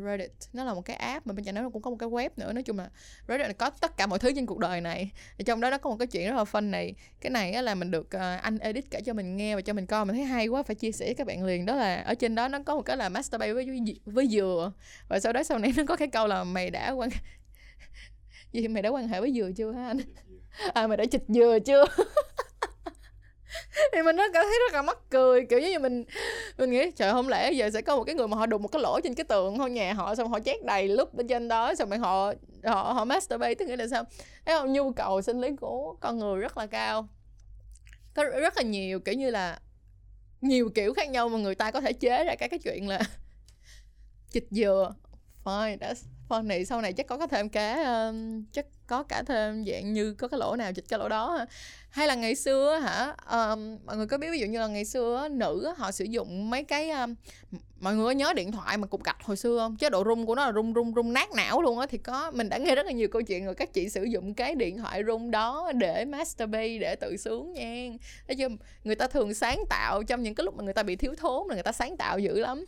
Reddit 0.06 0.32
nó 0.52 0.64
là 0.64 0.74
một 0.74 0.80
cái 0.84 0.96
app 0.96 1.26
mà 1.26 1.32
bên 1.32 1.44
cạnh 1.44 1.54
đó 1.54 1.62
nó 1.62 1.70
cũng 1.70 1.82
có 1.82 1.90
một 1.90 1.96
cái 1.96 2.08
web 2.08 2.30
nữa. 2.36 2.52
Nói 2.52 2.62
chung 2.62 2.78
là 2.78 2.88
Reddit 3.28 3.46
là 3.46 3.52
có 3.52 3.70
tất 3.70 3.96
cả 3.96 4.06
mọi 4.06 4.18
thứ 4.18 4.32
trên 4.34 4.46
cuộc 4.46 4.58
đời 4.58 4.80
này. 4.80 5.10
Thì 5.38 5.44
trong 5.44 5.60
đó 5.60 5.70
nó 5.70 5.78
có 5.78 5.90
một 5.90 5.96
cái 5.98 6.06
chuyện 6.06 6.28
rất 6.30 6.36
là 6.36 6.44
fun 6.44 6.70
này 6.70 6.94
cái 7.20 7.30
này 7.30 7.62
là 7.62 7.74
mình 7.74 7.90
được 7.90 8.06
uh, 8.06 8.42
anh 8.42 8.58
edit 8.58 8.90
kể 8.90 9.00
cho 9.00 9.12
mình 9.12 9.36
nghe 9.36 9.54
và 9.54 9.60
cho 9.60 9.72
mình 9.72 9.86
coi. 9.86 10.04
Mình 10.04 10.16
thấy 10.16 10.24
hay 10.24 10.46
quá 10.46 10.62
phải 10.62 10.74
chia 10.74 10.92
sẻ 10.92 11.04
với 11.04 11.14
các 11.14 11.26
bạn 11.26 11.44
liền. 11.44 11.66
Đó 11.66 11.74
là 11.74 12.00
ở 12.00 12.14
trên 12.14 12.34
đó 12.34 12.48
nó 12.48 12.58
có 12.66 12.76
một 12.76 12.82
cái 12.82 12.96
là 12.96 13.08
masturbate 13.08 13.52
với 13.52 13.66
với 14.04 14.28
dừa. 14.28 14.72
Và 15.08 15.20
sau 15.20 15.32
đó 15.32 15.42
sau 15.42 15.58
này 15.58 15.72
nó 15.76 15.82
có 15.88 15.96
cái 15.96 16.08
câu 16.08 16.26
là 16.26 16.44
mày 16.44 16.70
đã 16.70 16.90
quan 16.90 17.10
gì 18.52 18.68
mày 18.68 18.82
đã 18.82 18.90
quan 18.90 19.08
hệ 19.08 19.20
với 19.20 19.32
dừa 19.32 19.50
chưa 19.56 19.72
hả 19.72 19.86
anh? 19.86 19.98
À 20.74 20.86
mày 20.86 20.96
đã 20.96 21.04
chịch 21.04 21.24
dừa 21.28 21.58
chưa 21.64 21.84
thì 23.92 24.02
mình 24.02 24.16
nó 24.16 24.24
cảm 24.32 24.44
thấy 24.44 24.58
rất 24.66 24.74
là 24.74 24.82
mắc 24.82 24.98
cười. 25.10 25.46
Kiểu 25.46 25.58
như 25.60 25.78
mình 25.78 26.04
mình 26.58 26.70
nghĩ, 26.70 26.90
trời 26.90 27.12
không 27.12 27.28
lẽ 27.28 27.52
giờ 27.52 27.70
sẽ 27.70 27.82
có 27.82 27.96
một 27.96 28.04
cái 28.04 28.14
người 28.14 28.28
mà 28.28 28.36
họ 28.36 28.46
đục 28.46 28.60
một 28.60 28.68
cái 28.68 28.82
lỗ 28.82 29.00
trên 29.04 29.14
cái 29.14 29.24
tường 29.24 29.58
thôi 29.58 29.70
nhà 29.70 29.92
họ, 29.92 30.14
xong 30.14 30.30
họ 30.30 30.40
chét 30.40 30.64
đầy 30.64 30.88
lúc 30.88 31.14
bên 31.14 31.28
trên 31.28 31.48
đó, 31.48 31.74
xong 31.74 31.90
rồi 31.90 31.98
họ 31.98 32.32
họ 32.64 32.92
họ 32.92 33.04
masturbate, 33.04 33.54
tức 33.54 33.68
nghĩa 33.68 33.76
là 33.76 33.86
sao? 33.86 34.04
Thấy 34.46 34.58
không? 34.58 34.72
Nhu 34.72 34.92
cầu 34.92 35.22
sinh 35.22 35.40
lý 35.40 35.48
của 35.60 35.96
con 36.00 36.18
người 36.18 36.40
rất 36.40 36.58
là 36.58 36.66
cao. 36.66 37.08
Có 38.14 38.24
rất 38.24 38.56
là 38.56 38.62
nhiều, 38.62 39.00
kiểu 39.00 39.14
như 39.14 39.30
là, 39.30 39.58
nhiều 40.40 40.70
kiểu 40.74 40.94
khác 40.94 41.10
nhau 41.10 41.28
mà 41.28 41.38
người 41.38 41.54
ta 41.54 41.70
có 41.70 41.80
thể 41.80 41.92
chế 41.92 42.24
ra 42.24 42.34
cái 42.34 42.48
cái 42.48 42.58
chuyện 42.58 42.88
là 42.88 43.00
chịch 44.30 44.46
dừa 44.50 44.94
fine 45.44 45.78
that's 45.78 46.02
funny 46.28 46.64
sau 46.64 46.80
này 46.80 46.92
chắc 46.92 47.06
có 47.06 47.18
có 47.18 47.26
thêm 47.26 47.48
cái 47.48 47.84
um, 47.84 48.44
chắc 48.52 48.66
có 48.86 49.02
cả 49.02 49.22
thêm 49.26 49.64
dạng 49.64 49.92
như 49.92 50.14
có 50.14 50.28
cái 50.28 50.40
lỗ 50.40 50.56
nào 50.56 50.72
chịch 50.72 50.84
cái 50.88 50.98
lỗ 50.98 51.08
đó 51.08 51.46
hay 51.90 52.08
là 52.08 52.14
ngày 52.14 52.34
xưa 52.34 52.78
hả 52.82 53.14
um, 53.30 53.78
mọi 53.86 53.96
người 53.96 54.06
có 54.06 54.18
biết 54.18 54.30
ví 54.30 54.38
dụ 54.38 54.46
như 54.46 54.60
là 54.60 54.66
ngày 54.66 54.84
xưa 54.84 55.28
nữ 55.30 55.74
họ 55.76 55.92
sử 55.92 56.04
dụng 56.04 56.50
mấy 56.50 56.64
cái 56.64 56.90
um, 56.90 57.14
mọi 57.80 57.94
người 57.94 58.04
có 58.04 58.10
nhớ 58.10 58.32
điện 58.32 58.52
thoại 58.52 58.78
mà 58.78 58.86
cục 58.86 59.04
gạch 59.04 59.22
hồi 59.22 59.36
xưa 59.36 59.58
không? 59.58 59.76
Chế 59.76 59.90
độ 59.90 60.04
rung 60.04 60.26
của 60.26 60.34
nó 60.34 60.46
là 60.46 60.52
rung 60.52 60.74
rung 60.74 60.94
rung 60.94 61.12
nát 61.12 61.32
não 61.32 61.62
luôn 61.62 61.78
á 61.78 61.86
thì 61.86 61.98
có 61.98 62.30
mình 62.30 62.48
đã 62.48 62.58
nghe 62.58 62.74
rất 62.74 62.86
là 62.86 62.92
nhiều 62.92 63.08
câu 63.08 63.22
chuyện 63.22 63.44
rồi 63.44 63.54
các 63.54 63.72
chị 63.72 63.88
sử 63.88 64.04
dụng 64.04 64.34
cái 64.34 64.54
điện 64.54 64.78
thoại 64.78 65.02
rung 65.06 65.30
đó 65.30 65.72
để 65.74 66.04
masturbate 66.04 66.78
để 66.78 66.96
tự 66.96 67.16
sướng 67.16 67.52
nha. 67.52 67.88
Thấy 68.26 68.36
chưa 68.36 68.48
người 68.84 68.94
ta 68.94 69.06
thường 69.06 69.34
sáng 69.34 69.64
tạo 69.70 70.02
trong 70.02 70.22
những 70.22 70.34
cái 70.34 70.44
lúc 70.44 70.54
mà 70.54 70.64
người 70.64 70.74
ta 70.74 70.82
bị 70.82 70.96
thiếu 70.96 71.14
thốn 71.18 71.48
là 71.48 71.54
người 71.54 71.62
ta 71.62 71.72
sáng 71.72 71.96
tạo 71.96 72.18
dữ 72.18 72.40
lắm. 72.40 72.64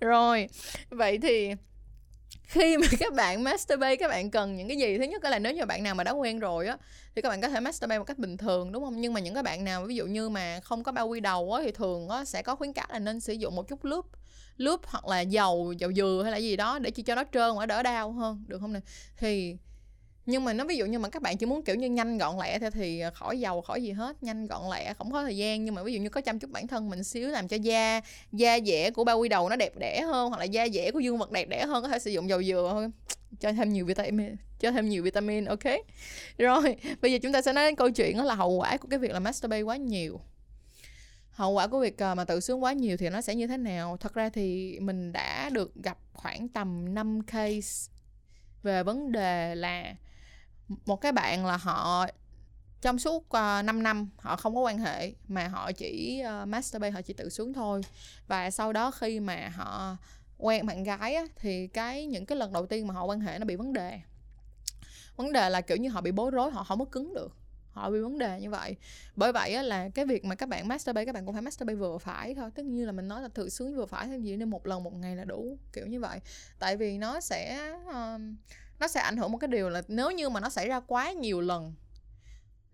Rồi 0.00 0.48
vậy 0.90 1.18
thì 1.18 1.54
khi 2.48 2.76
mà 2.76 2.86
các 2.98 3.14
bạn 3.14 3.44
masturbate, 3.44 3.96
các 3.96 4.08
bạn 4.08 4.30
cần 4.30 4.56
những 4.56 4.68
cái 4.68 4.76
gì? 4.76 4.98
Thứ 4.98 5.04
nhất 5.04 5.24
là 5.24 5.38
nếu 5.38 5.52
như 5.52 5.66
bạn 5.66 5.82
nào 5.82 5.94
mà 5.94 6.04
đã 6.04 6.10
quen 6.10 6.38
rồi 6.38 6.66
á, 6.66 6.76
thì 7.14 7.22
các 7.22 7.28
bạn 7.28 7.40
có 7.40 7.48
thể 7.48 7.60
masturbate 7.60 7.98
một 7.98 8.04
cách 8.04 8.18
bình 8.18 8.36
thường, 8.36 8.72
đúng 8.72 8.84
không? 8.84 9.00
Nhưng 9.00 9.12
mà 9.12 9.20
những 9.20 9.34
cái 9.34 9.42
bạn 9.42 9.64
nào 9.64 9.84
ví 9.84 9.94
dụ 9.96 10.06
như 10.06 10.28
mà 10.28 10.60
không 10.60 10.82
có 10.84 10.92
bao 10.92 11.08
quy 11.08 11.20
đầu 11.20 11.52
á, 11.52 11.62
thì 11.64 11.72
thường 11.72 12.08
á 12.08 12.24
sẽ 12.24 12.42
có 12.42 12.56
khuyến 12.56 12.72
cáo 12.72 12.86
là 12.90 12.98
nên 12.98 13.20
sử 13.20 13.32
dụng 13.32 13.56
một 13.56 13.68
chút 13.68 13.84
lúp 13.84 14.06
lúp 14.56 14.80
hoặc 14.86 15.06
là 15.06 15.20
dầu 15.20 15.72
dầu 15.72 15.92
dừa 15.92 16.20
hay 16.22 16.32
là 16.32 16.38
gì 16.38 16.56
đó 16.56 16.78
để 16.78 16.90
cho 16.90 17.14
nó 17.14 17.24
trơn 17.32 17.50
và 17.58 17.66
đỡ 17.66 17.82
đau 17.82 18.12
hơn, 18.12 18.44
được 18.46 18.58
không 18.60 18.72
nè? 18.72 18.80
Thì 19.16 19.56
nhưng 20.28 20.44
mà 20.44 20.52
nó 20.52 20.64
ví 20.64 20.76
dụ 20.76 20.86
như 20.86 20.98
mà 20.98 21.08
các 21.08 21.22
bạn 21.22 21.36
chỉ 21.36 21.46
muốn, 21.46 21.62
kiểu 21.62 21.76
như, 21.76 21.88
nhanh 21.88 22.18
gọn 22.18 22.38
lẹ 22.38 22.58
thì 22.58 23.00
ờ, 23.00 23.10
khỏi 23.10 23.40
dầu 23.40 23.60
khỏi 23.60 23.82
gì 23.82 23.92
hết, 23.92 24.22
nhanh 24.22 24.46
gọn 24.46 24.62
lẹ, 24.70 24.94
không 24.94 25.12
có 25.12 25.22
thời 25.22 25.36
gian. 25.36 25.64
Nhưng 25.64 25.74
mà 25.74 25.82
ví 25.82 25.94
dụ 25.94 26.00
như 26.00 26.08
có 26.08 26.20
chăm 26.20 26.38
chút 26.38 26.50
bản 26.50 26.66
thân 26.66 26.90
mình 26.90 27.04
xíu 27.04 27.28
làm 27.28 27.48
cho 27.48 27.56
da 27.56 28.00
da 28.32 28.58
dẻ 28.66 28.90
của 28.90 29.04
bao 29.04 29.18
quy 29.18 29.28
đầu 29.28 29.48
nó 29.48 29.56
đẹp 29.56 29.72
đẽ 29.78 30.00
hơn, 30.00 30.28
hoặc 30.28 30.38
là 30.38 30.44
da 30.44 30.68
dẻ 30.68 30.90
của 30.90 31.00
dương 31.00 31.18
vật 31.18 31.30
đẹp 31.30 31.48
đẽ 31.48 31.64
hơn, 31.66 31.82
có 31.82 31.88
thể 31.88 31.98
sử 31.98 32.10
dụng 32.10 32.28
dầu 32.28 32.42
dừa 32.42 32.68
thôi. 32.72 32.90
Cho 33.40 33.52
thêm 33.52 33.72
nhiều 33.72 33.86
vitamin, 33.86 34.36
cho 34.60 34.72
thêm 34.72 34.88
nhiều 34.88 35.02
vitamin, 35.02 35.44
ok? 35.44 35.64
Rồi, 36.38 36.76
bây 37.02 37.12
giờ 37.12 37.18
chúng 37.22 37.32
ta 37.32 37.42
sẽ 37.42 37.52
nói 37.52 37.64
đến 37.64 37.76
câu 37.76 37.90
chuyện 37.90 38.16
đó 38.16 38.24
là 38.24 38.34
hậu 38.34 38.50
quả 38.50 38.76
của 38.76 38.88
cái 38.88 38.98
việc 38.98 39.10
là 39.10 39.20
masturbate 39.20 39.62
quá 39.62 39.76
nhiều. 39.76 40.20
Hậu 41.30 41.52
quả 41.52 41.66
của 41.66 41.80
việc 41.80 41.98
ờ, 41.98 42.14
mà 42.14 42.24
tự 42.24 42.40
sướng 42.40 42.62
quá 42.62 42.72
nhiều 42.72 42.96
thì 42.96 43.08
nó 43.08 43.20
sẽ 43.20 43.34
như 43.34 43.46
thế 43.46 43.56
nào? 43.56 43.96
Thật 43.96 44.14
ra 44.14 44.28
thì 44.28 44.78
mình 44.80 45.12
đã 45.12 45.50
được 45.50 45.74
gặp 45.74 45.98
khoảng 46.12 46.48
tầm 46.48 46.94
5 46.94 47.20
case 47.22 47.90
về 48.62 48.82
vấn 48.82 49.12
đề 49.12 49.54
là 49.54 49.94
một 50.86 50.96
cái 50.96 51.12
bạn 51.12 51.46
là 51.46 51.56
họ 51.56 52.06
trong 52.80 52.98
suốt 52.98 53.28
ờ, 53.28 53.58
uh, 53.58 53.64
5 53.64 53.82
năm 53.82 54.08
họ 54.18 54.36
không 54.36 54.54
có 54.54 54.60
quan 54.60 54.78
hệ 54.78 55.12
mà 55.28 55.48
họ 55.48 55.72
chỉ 55.72 56.22
uh, 56.42 56.48
masturbate 56.48 56.90
họ 56.90 57.02
chỉ 57.02 57.14
tự 57.14 57.28
sướng 57.28 57.52
thôi. 57.52 57.80
Và 58.26 58.50
sau 58.50 58.72
đó 58.72 58.90
khi 58.90 59.20
mà 59.20 59.52
họ 59.54 59.96
quen 60.38 60.66
bạn 60.66 60.84
gái 60.84 61.14
á, 61.14 61.24
thì 61.36 61.66
cái 61.66 62.06
những 62.06 62.26
cái 62.26 62.38
lần 62.38 62.52
đầu 62.52 62.66
tiên 62.66 62.86
mà 62.86 62.94
họ 62.94 63.04
quan 63.04 63.20
hệ 63.20 63.38
nó 63.38 63.44
bị 63.44 63.56
vấn 63.56 63.72
đề. 63.72 64.00
Vấn 65.16 65.32
đề 65.32 65.50
là 65.50 65.60
kiểu 65.60 65.76
như 65.76 65.88
họ 65.88 66.00
bị 66.00 66.12
bối 66.12 66.30
rối 66.30 66.50
họ 66.50 66.64
không 66.64 66.78
có 66.78 66.84
cứng 66.84 67.14
được. 67.14 67.36
Họ 67.72 67.90
bị 67.90 68.00
vấn 68.00 68.18
đề 68.18 68.40
như 68.40 68.50
vậy. 68.50 68.76
Bởi 69.16 69.32
vậy 69.32 69.54
á, 69.54 69.62
là 69.62 69.88
cái 69.88 70.04
việc 70.04 70.24
mà 70.24 70.34
các 70.34 70.48
bạn 70.48 70.68
masturbate 70.68 71.04
các 71.04 71.14
bạn 71.14 71.26
cũng 71.26 71.34
phải 71.34 71.42
masturbate 71.42 71.76
vừa 71.76 71.98
phải 71.98 72.34
thôi. 72.34 72.50
Tất 72.54 72.64
như 72.66 72.86
là 72.86 72.92
mình 72.92 73.08
nói 73.08 73.22
là 73.22 73.28
tự 73.28 73.48
sướng 73.48 73.76
vừa 73.76 73.86
phải 73.86 74.06
thêm 74.06 74.22
gì 74.22 74.36
nên 74.36 74.50
một 74.50 74.66
lần 74.66 74.84
một 74.84 74.94
ngày 74.94 75.16
là 75.16 75.24
đủ 75.24 75.58
kiểu 75.72 75.86
như 75.86 76.00
vậy. 76.00 76.20
Tại 76.58 76.76
vì 76.76 76.98
nó 76.98 77.20
sẽ 77.20 77.72
uh, 77.88 78.20
nó 78.80 78.88
sẽ 78.88 79.00
ảnh 79.00 79.16
hưởng 79.16 79.32
một 79.32 79.38
cái 79.38 79.48
điều 79.48 79.68
là 79.68 79.82
nếu 79.88 80.10
như 80.10 80.28
mà 80.28 80.40
nó 80.40 80.50
xảy 80.50 80.68
ra 80.68 80.80
quá 80.80 81.12
nhiều 81.12 81.40
lần, 81.40 81.74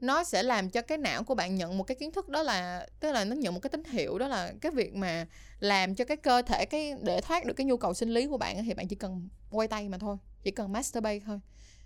nó 0.00 0.24
sẽ 0.24 0.42
làm 0.42 0.70
cho 0.70 0.82
cái 0.82 0.98
não 0.98 1.24
của 1.24 1.34
bạn 1.34 1.54
nhận 1.54 1.78
một 1.78 1.84
cái 1.84 1.94
kiến 1.94 2.12
thức 2.12 2.28
đó 2.28 2.42
là, 2.42 2.86
tức 3.00 3.12
là 3.12 3.24
nó 3.24 3.36
nhận 3.36 3.54
một 3.54 3.60
cái 3.60 3.70
tín 3.70 3.84
hiệu 3.84 4.18
đó 4.18 4.28
là 4.28 4.52
cái 4.60 4.72
việc 4.72 4.94
mà 4.94 5.26
làm 5.60 5.94
cho 5.94 6.04
cái 6.04 6.16
cơ 6.16 6.42
thể, 6.42 6.64
cái 6.70 6.94
để 7.02 7.20
thoát 7.20 7.46
được 7.46 7.54
cái 7.56 7.64
nhu 7.64 7.76
cầu 7.76 7.94
sinh 7.94 8.08
lý 8.08 8.26
của 8.26 8.38
bạn 8.38 8.64
thì 8.64 8.74
bạn 8.74 8.88
chỉ 8.88 8.96
cần 8.96 9.28
quay 9.50 9.68
tay 9.68 9.88
mà 9.88 9.98
thôi, 9.98 10.16
chỉ 10.42 10.50
cần 10.50 10.72
masturbate 10.72 11.20
thôi. 11.26 11.40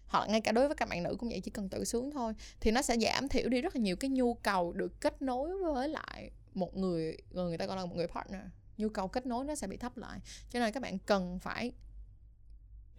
Hoặc 0.06 0.28
ngay 0.28 0.40
cả 0.40 0.52
đối 0.52 0.68
với 0.68 0.76
các 0.76 0.88
bạn 0.88 1.02
nữ 1.02 1.16
cũng 1.18 1.28
vậy, 1.28 1.40
chỉ 1.40 1.50
cần 1.50 1.68
tự 1.68 1.84
sướng 1.84 2.10
thôi. 2.10 2.34
Thì 2.60 2.70
nó 2.70 2.82
sẽ 2.82 2.96
giảm 2.98 3.28
thiểu 3.28 3.48
đi 3.48 3.60
rất 3.60 3.76
là 3.76 3.80
nhiều 3.82 3.96
cái 3.96 4.10
nhu 4.10 4.34
cầu 4.34 4.72
được 4.72 5.00
kết 5.00 5.22
nối 5.22 5.50
với 5.72 5.88
lại 5.88 6.30
một 6.54 6.76
người 6.76 7.16
người 7.30 7.58
ta 7.58 7.66
gọi 7.66 7.76
là 7.76 7.86
một 7.86 7.96
người 7.96 8.06
partner. 8.06 8.40
Nhu 8.76 8.88
cầu 8.88 9.08
kết 9.08 9.26
nối 9.26 9.44
nó 9.44 9.54
sẽ 9.54 9.66
bị 9.66 9.76
thấp 9.76 9.96
lại. 9.96 10.18
Cho 10.50 10.58
nên 10.58 10.72
các 10.72 10.82
bạn 10.82 10.98
cần 10.98 11.38
phải 11.38 11.72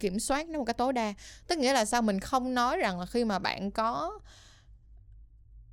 kiểm 0.00 0.20
soát 0.20 0.48
nó 0.48 0.58
một 0.58 0.64
cái 0.64 0.74
tối 0.74 0.92
đa. 0.92 1.14
Tức 1.46 1.58
nghĩa 1.58 1.72
là 1.72 1.84
sao? 1.84 2.02
Mình 2.02 2.20
không 2.20 2.54
nói 2.54 2.76
rằng 2.76 3.00
là 3.00 3.06
khi 3.06 3.24
mà 3.24 3.38
bạn 3.38 3.70
có 3.70 4.18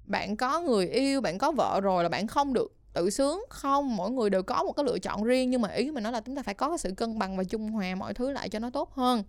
bạn 0.05 0.37
có 0.37 0.61
người 0.61 0.87
yêu, 0.87 1.21
bạn 1.21 1.37
có 1.37 1.51
vợ 1.51 1.81
rồi 1.81 2.03
là 2.03 2.09
bạn 2.09 2.27
không 2.27 2.53
được 2.53 2.73
tự 2.93 3.09
sướng. 3.09 3.45
Không, 3.49 3.95
mỗi 3.95 4.11
người 4.11 4.29
đều 4.29 4.43
có 4.43 4.63
một 4.63 4.71
cái 4.71 4.83
lựa 4.83 4.99
chọn 4.99 5.23
riêng. 5.23 5.49
Nhưng 5.49 5.61
mà 5.61 5.69
ý 5.69 5.91
mình 5.91 6.03
nói 6.03 6.11
là 6.11 6.21
chúng 6.21 6.35
ta 6.35 6.43
phải 6.43 6.53
có 6.53 6.69
cái 6.69 6.77
sự 6.77 6.91
cân 6.97 7.19
bằng 7.19 7.37
và 7.37 7.43
trung 7.43 7.71
hòa 7.71 7.95
mọi 7.95 8.13
thứ 8.13 8.31
lại 8.31 8.49
cho 8.49 8.59
nó 8.59 8.69
tốt 8.69 8.93
hơn 8.93 9.23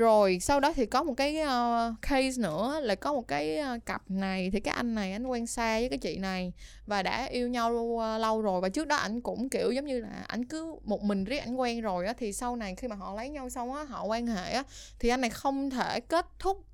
rồi 0.00 0.38
sau 0.40 0.60
đó 0.60 0.72
thì 0.72 0.86
có 0.86 1.02
một 1.02 1.14
cái 1.16 1.36
uh, 1.42 1.94
case 2.02 2.42
nữa 2.42 2.80
là 2.82 2.94
có 2.94 3.12
một 3.12 3.28
cái 3.28 3.60
uh, 3.76 3.86
cặp 3.86 4.10
này 4.10 4.50
thì 4.52 4.60
cái 4.60 4.74
anh 4.74 4.94
này 4.94 5.12
anh 5.12 5.26
quen 5.26 5.46
xa 5.46 5.78
với 5.78 5.88
cái 5.88 5.98
chị 5.98 6.18
này 6.18 6.52
và 6.86 7.02
đã 7.02 7.24
yêu 7.24 7.48
nhau 7.48 7.72
uh, 7.72 8.20
lâu 8.20 8.42
rồi. 8.42 8.60
Và 8.60 8.68
trước 8.68 8.86
đó 8.86 8.96
anh 8.96 9.20
cũng 9.20 9.48
kiểu 9.48 9.72
giống 9.72 9.86
như 9.86 10.00
là 10.00 10.24
anh 10.26 10.44
cứ 10.44 10.74
một 10.84 11.02
mình 11.02 11.24
riết 11.24 11.38
anh 11.38 11.56
quen 11.56 11.80
rồi 11.80 12.06
á 12.06 12.12
thì 12.18 12.32
sau 12.32 12.56
này 12.56 12.74
khi 12.74 12.88
mà 12.88 12.96
họ 12.96 13.14
lấy 13.14 13.28
nhau 13.28 13.50
xong 13.50 13.74
á 13.74 13.84
họ 13.84 14.04
quan 14.04 14.26
hệ 14.26 14.52
á 14.52 14.62
thì 14.98 15.08
anh 15.08 15.20
này 15.20 15.30
không 15.30 15.70
thể 15.70 16.00
kết 16.00 16.26
thúc 16.38 16.64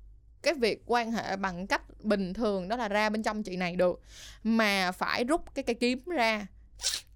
cái 0.41 0.53
việc 0.53 0.83
quan 0.85 1.11
hệ 1.11 1.35
bằng 1.35 1.67
cách 1.67 1.81
bình 2.03 2.33
thường 2.33 2.67
đó 2.67 2.75
là 2.75 2.87
ra 2.87 3.09
bên 3.09 3.23
trong 3.23 3.43
chị 3.43 3.55
này 3.55 3.75
được 3.75 4.01
mà 4.43 4.91
phải 4.91 5.23
rút 5.23 5.55
cái 5.55 5.63
cây 5.63 5.75
kiếm 5.75 6.03
ra 6.05 6.47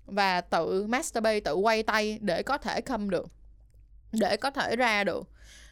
và 0.06 0.42
tự 0.42 0.88
masturbate 0.88 1.40
tự 1.40 1.54
quay 1.54 1.84
tay 1.84 2.18
để 2.22 2.44
có 2.44 2.58
thể 2.58 2.82
khâm 2.82 3.10
được 3.10 3.28
để 4.12 4.38
có 4.38 4.52
thể 4.52 4.76
ra 4.76 5.04
được 5.04 5.31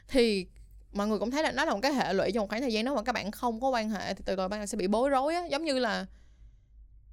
thì 0.09 0.47
mọi 0.93 1.07
người 1.07 1.19
cũng 1.19 1.31
thấy 1.31 1.43
là 1.43 1.51
nó 1.51 1.65
là 1.65 1.73
một 1.73 1.79
cái 1.81 1.93
hệ 1.93 2.13
lụy 2.13 2.31
trong 2.31 2.41
một 2.41 2.49
khoảng 2.49 2.61
thời 2.61 2.73
gian 2.73 2.85
đó 2.85 2.95
mà 2.95 3.03
các 3.03 3.11
bạn 3.11 3.31
không 3.31 3.61
có 3.61 3.69
quan 3.69 3.89
hệ 3.89 4.13
thì 4.13 4.23
từ 4.25 4.35
từ 4.35 4.47
bạn 4.47 4.67
sẽ 4.67 4.77
bị 4.77 4.87
bối 4.87 5.09
rối 5.09 5.35
á. 5.35 5.45
Giống 5.45 5.63
như 5.63 5.79
là 5.79 6.05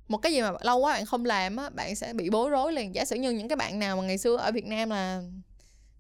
một 0.09 0.19
cái 0.19 0.33
gì 0.33 0.41
mà 0.43 0.53
lâu 0.61 0.79
quá 0.79 0.93
bạn 0.93 1.07
không 1.07 1.25
làm 1.25 1.57
á 1.57 1.71
bạn 1.71 1.97
sẽ 1.97 2.13
bị 2.13 2.31
bối 2.31 2.51
rối 2.51 2.73
liền. 2.73 2.95
Giả 2.95 3.05
sử 3.05 3.17
như 3.17 3.31
những 3.31 3.49
cái 3.49 3.57
bạn 3.57 3.79
nào 3.79 3.97
mà 3.97 4.03
ngày 4.03 4.19
xưa 4.19 4.37
ở 4.37 4.53
Việt 4.53 4.67
Nam 4.67 4.91
là 4.91 5.23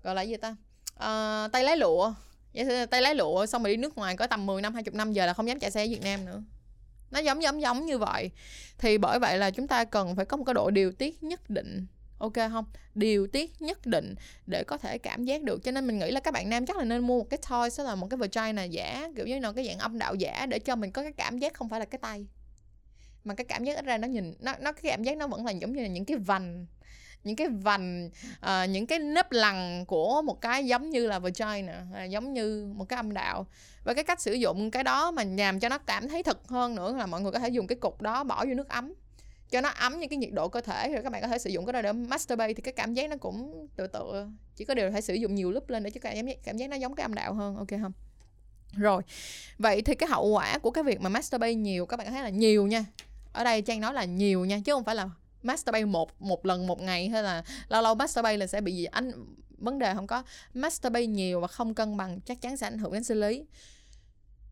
gọi 0.02 0.14
là 0.14 0.22
gì 0.22 0.36
ta? 0.36 0.56
À, 0.98 1.48
tay 1.52 1.64
lái 1.64 1.76
lụa. 1.76 2.12
Giả 2.52 2.64
sử 2.64 2.86
tay 2.86 3.02
lái 3.02 3.14
lụa 3.14 3.46
xong 3.46 3.62
rồi 3.62 3.72
đi 3.72 3.76
nước 3.76 3.96
ngoài 3.96 4.16
có 4.16 4.26
tầm 4.26 4.46
10 4.46 4.62
năm 4.62 4.74
20 4.74 4.92
năm 4.94 5.12
giờ 5.12 5.26
là 5.26 5.32
không 5.32 5.48
dám 5.48 5.58
chạy 5.58 5.70
xe 5.70 5.84
ở 5.84 5.88
Việt 5.88 6.02
Nam 6.02 6.24
nữa. 6.24 6.42
Nó 7.10 7.20
giống 7.20 7.42
giống 7.42 7.60
giống 7.60 7.86
như 7.86 7.98
vậy. 7.98 8.30
Thì 8.78 8.98
bởi 8.98 9.18
vậy 9.18 9.38
là 9.38 9.50
chúng 9.50 9.68
ta 9.68 9.84
cần 9.84 10.16
phải 10.16 10.24
có 10.24 10.36
một 10.36 10.44
cái 10.44 10.54
độ 10.54 10.70
điều 10.70 10.92
tiết 10.92 11.22
nhất 11.22 11.50
định 11.50 11.86
ok 12.18 12.34
không? 12.50 12.64
Điều 12.94 13.26
tiết 13.26 13.62
nhất 13.62 13.86
định 13.86 14.14
để 14.46 14.64
có 14.66 14.78
thể 14.78 14.98
cảm 14.98 15.24
giác 15.24 15.42
được. 15.42 15.62
Cho 15.64 15.70
nên 15.70 15.86
mình 15.86 15.98
nghĩ 15.98 16.10
là 16.10 16.20
các 16.20 16.34
bạn 16.34 16.50
nam 16.50 16.66
chắc 16.66 16.76
là 16.76 16.84
nên 16.84 17.06
mua 17.06 17.18
một 17.18 17.30
cái 17.30 17.38
toy 17.50 17.70
sẽ 17.70 17.82
là 17.82 17.94
một 17.94 18.06
cái 18.10 18.18
vagina 18.18 18.64
giả 18.64 19.08
kiểu 19.16 19.26
như 19.26 19.38
là 19.38 19.52
cái 19.52 19.66
dạng 19.66 19.78
âm 19.78 19.98
đạo 19.98 20.14
giả 20.14 20.46
để 20.46 20.58
cho 20.58 20.76
mình 20.76 20.90
có 20.90 21.02
cái 21.02 21.12
cảm 21.12 21.38
giác 21.38 21.54
không 21.54 21.68
phải 21.68 21.80
là 21.80 21.86
cái 21.86 21.98
tay. 21.98 22.26
Mà 23.24 23.34
cái 23.34 23.44
cảm 23.44 23.64
giác 23.64 23.84
ra 23.84 23.98
nó 23.98 24.08
nhìn 24.08 24.34
nó 24.40 24.54
nó 24.60 24.72
cái 24.72 24.90
cảm 24.90 25.02
giác 25.02 25.16
nó 25.16 25.26
vẫn 25.26 25.46
là 25.46 25.52
giống 25.52 25.72
như 25.72 25.82
là 25.82 25.88
những 25.88 26.04
cái 26.04 26.16
vành 26.16 26.66
những 27.24 27.36
cái 27.36 27.48
vành 27.48 28.10
uh, 28.42 28.70
những 28.70 28.86
cái 28.86 28.98
nếp 28.98 29.32
lằn 29.32 29.84
của 29.84 30.22
một 30.22 30.40
cái 30.40 30.66
giống 30.66 30.90
như 30.90 31.06
là 31.06 31.18
vagina 31.18 31.86
à, 31.94 32.04
giống 32.04 32.32
như 32.32 32.72
một 32.76 32.84
cái 32.84 32.96
âm 32.96 33.14
đạo. 33.14 33.46
Và 33.84 33.94
cái 33.94 34.04
cách 34.04 34.20
sử 34.20 34.32
dụng 34.32 34.70
cái 34.70 34.84
đó 34.84 35.10
mà 35.10 35.24
làm 35.24 35.60
cho 35.60 35.68
nó 35.68 35.78
cảm 35.78 36.08
thấy 36.08 36.22
thật 36.22 36.48
hơn 36.48 36.74
nữa 36.74 36.94
là 36.96 37.06
mọi 37.06 37.20
người 37.20 37.32
có 37.32 37.38
thể 37.38 37.48
dùng 37.48 37.66
cái 37.66 37.76
cục 37.76 38.02
đó 38.02 38.24
bỏ 38.24 38.44
vô 38.44 38.54
nước 38.54 38.68
ấm 38.68 38.94
cho 39.50 39.60
nó 39.60 39.68
ấm 39.68 39.98
những 40.00 40.08
cái 40.08 40.16
nhiệt 40.16 40.32
độ 40.32 40.48
cơ 40.48 40.60
thể 40.60 40.88
rồi 40.88 41.02
các 41.02 41.12
bạn 41.12 41.22
có 41.22 41.28
thể 41.28 41.38
sử 41.38 41.50
dụng 41.50 41.66
cái 41.66 41.72
đó 41.72 41.82
để 41.82 41.92
masturbate 41.92 42.54
thì 42.54 42.62
cái 42.62 42.72
cảm 42.72 42.94
giác 42.94 43.10
nó 43.10 43.16
cũng 43.16 43.66
tự 43.76 43.86
tự 43.86 44.26
chỉ 44.56 44.64
có 44.64 44.74
điều 44.74 44.86
là 44.86 44.92
phải 44.92 45.02
sử 45.02 45.14
dụng 45.14 45.34
nhiều 45.34 45.52
lúc 45.52 45.70
lên 45.70 45.82
để 45.82 45.90
cho 45.90 46.00
cảm 46.00 46.26
giác 46.26 46.36
cảm 46.44 46.56
giác 46.56 46.70
nó 46.70 46.76
giống 46.76 46.94
cái 46.94 47.02
âm 47.02 47.14
đạo 47.14 47.34
hơn 47.34 47.56
ok 47.56 47.68
không? 47.82 47.92
Rồi 48.72 49.02
vậy 49.58 49.82
thì 49.82 49.94
cái 49.94 50.08
hậu 50.08 50.26
quả 50.26 50.58
của 50.58 50.70
cái 50.70 50.84
việc 50.84 51.00
mà 51.00 51.08
masturbate 51.08 51.54
nhiều 51.54 51.86
các 51.86 51.96
bạn 51.96 52.10
thấy 52.10 52.22
là 52.22 52.28
nhiều 52.28 52.66
nha. 52.66 52.84
Ở 53.32 53.44
đây 53.44 53.62
trang 53.62 53.80
nói 53.80 53.94
là 53.94 54.04
nhiều 54.04 54.44
nha 54.44 54.60
chứ 54.64 54.72
không 54.72 54.84
phải 54.84 54.94
là 54.94 55.10
masturbate 55.42 55.84
một 55.84 56.22
một 56.22 56.46
lần 56.46 56.66
một 56.66 56.80
ngày 56.80 57.08
hay 57.08 57.22
là 57.22 57.42
lâu 57.68 57.82
lâu 57.82 57.94
masturbate 57.94 58.36
là 58.36 58.46
sẽ 58.46 58.60
bị 58.60 58.76
gì 58.76 58.84
anh 58.84 59.12
vấn 59.58 59.78
đề 59.78 59.94
không 59.94 60.06
có. 60.06 60.22
Masturbate 60.54 61.06
nhiều 61.06 61.40
và 61.40 61.46
không 61.46 61.74
cân 61.74 61.96
bằng 61.96 62.20
chắc 62.20 62.40
chắn 62.40 62.56
sẽ 62.56 62.66
ảnh 62.66 62.78
hưởng 62.78 62.92
đến 62.92 63.04
sinh 63.04 63.20
lý. 63.20 63.44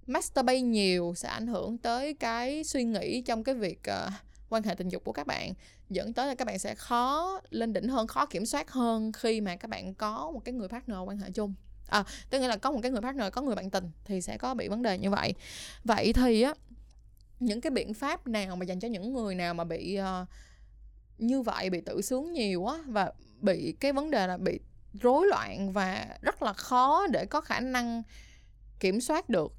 Masturbate 0.07 0.61
nhiều 0.61 1.13
sẽ 1.17 1.29
ảnh 1.29 1.47
hưởng 1.47 1.79
tới 1.79 2.15
cái 2.15 2.65
suy 2.65 2.85
nghĩ 2.85 3.23
trong 3.23 3.45
cái 3.45 3.55
việc 3.55 3.81
uh, 4.07 4.13
quan 4.49 4.63
hệ 4.63 4.75
tình 4.75 4.89
dục 4.89 5.05
của 5.05 5.13
các 5.13 5.27
bạn 5.27 5.53
dẫn 5.91 6.13
tới 6.13 6.27
là 6.27 6.35
các 6.35 6.45
bạn 6.45 6.59
sẽ 6.59 6.75
khó 6.75 7.41
lên 7.51 7.73
đỉnh 7.73 7.89
hơn 7.89 8.07
khó 8.07 8.27
kiểm 8.27 8.47
soát 8.47 8.71
hơn 8.71 9.13
khi 9.13 9.41
mà 9.41 9.57
các 9.57 9.71
bạn 9.71 9.95
có 9.95 10.31
một 10.31 10.41
cái 10.45 10.53
người 10.53 10.69
partner 10.69 10.99
quan 11.05 11.19
hệ 11.19 11.31
chung. 11.31 11.55
À, 11.89 12.05
tức 12.31 12.41
nghĩa 12.41 12.49
là 12.49 12.57
có 12.57 12.71
một 12.71 12.81
cái 12.83 12.91
người 12.91 13.01
partner 13.01 13.33
có 13.33 13.43
người 13.43 13.55
bạn 13.55 13.71
tình 13.71 13.91
thì 14.05 14.21
sẽ 14.21 14.39
có 14.39 14.55
bị 14.55 14.69
vấn 14.69 14.83
đề 14.83 14.99
như 14.99 15.11
vậy. 15.11 15.35
Vậy 15.85 16.13
thì 16.13 16.43
á 16.43 16.55
những 17.41 17.61
cái 17.61 17.71
biện 17.71 17.95
pháp 17.95 18.27
nào 18.27 18.57
mà 18.57 18.65
dành 18.65 18.81
cho 18.81 18.89
những 18.89 19.13
người 19.13 19.35
nào 19.35 19.55
mà 19.55 19.65
bị 19.65 19.99
uh, 20.01 20.29
như 21.19 21.43
vậy 21.43 21.71
bị 21.71 21.81
tự 21.81 22.03
sướng 22.03 22.33
nhiều 22.33 22.67
á 22.67 22.79
và 22.87 23.13
bị 23.41 23.73
cái 23.81 23.93
vấn 23.93 24.11
đề 24.11 24.27
là 24.27 24.37
bị 24.37 24.61
rối 25.03 25.27
loạn 25.27 25.73
và 25.73 26.19
rất 26.23 26.43
là 26.43 26.53
khó 26.53 27.07
để 27.07 27.27
có 27.27 27.41
khả 27.41 27.61
năng 27.61 28.03
kiểm 28.81 29.01
soát 29.01 29.29
được 29.29 29.53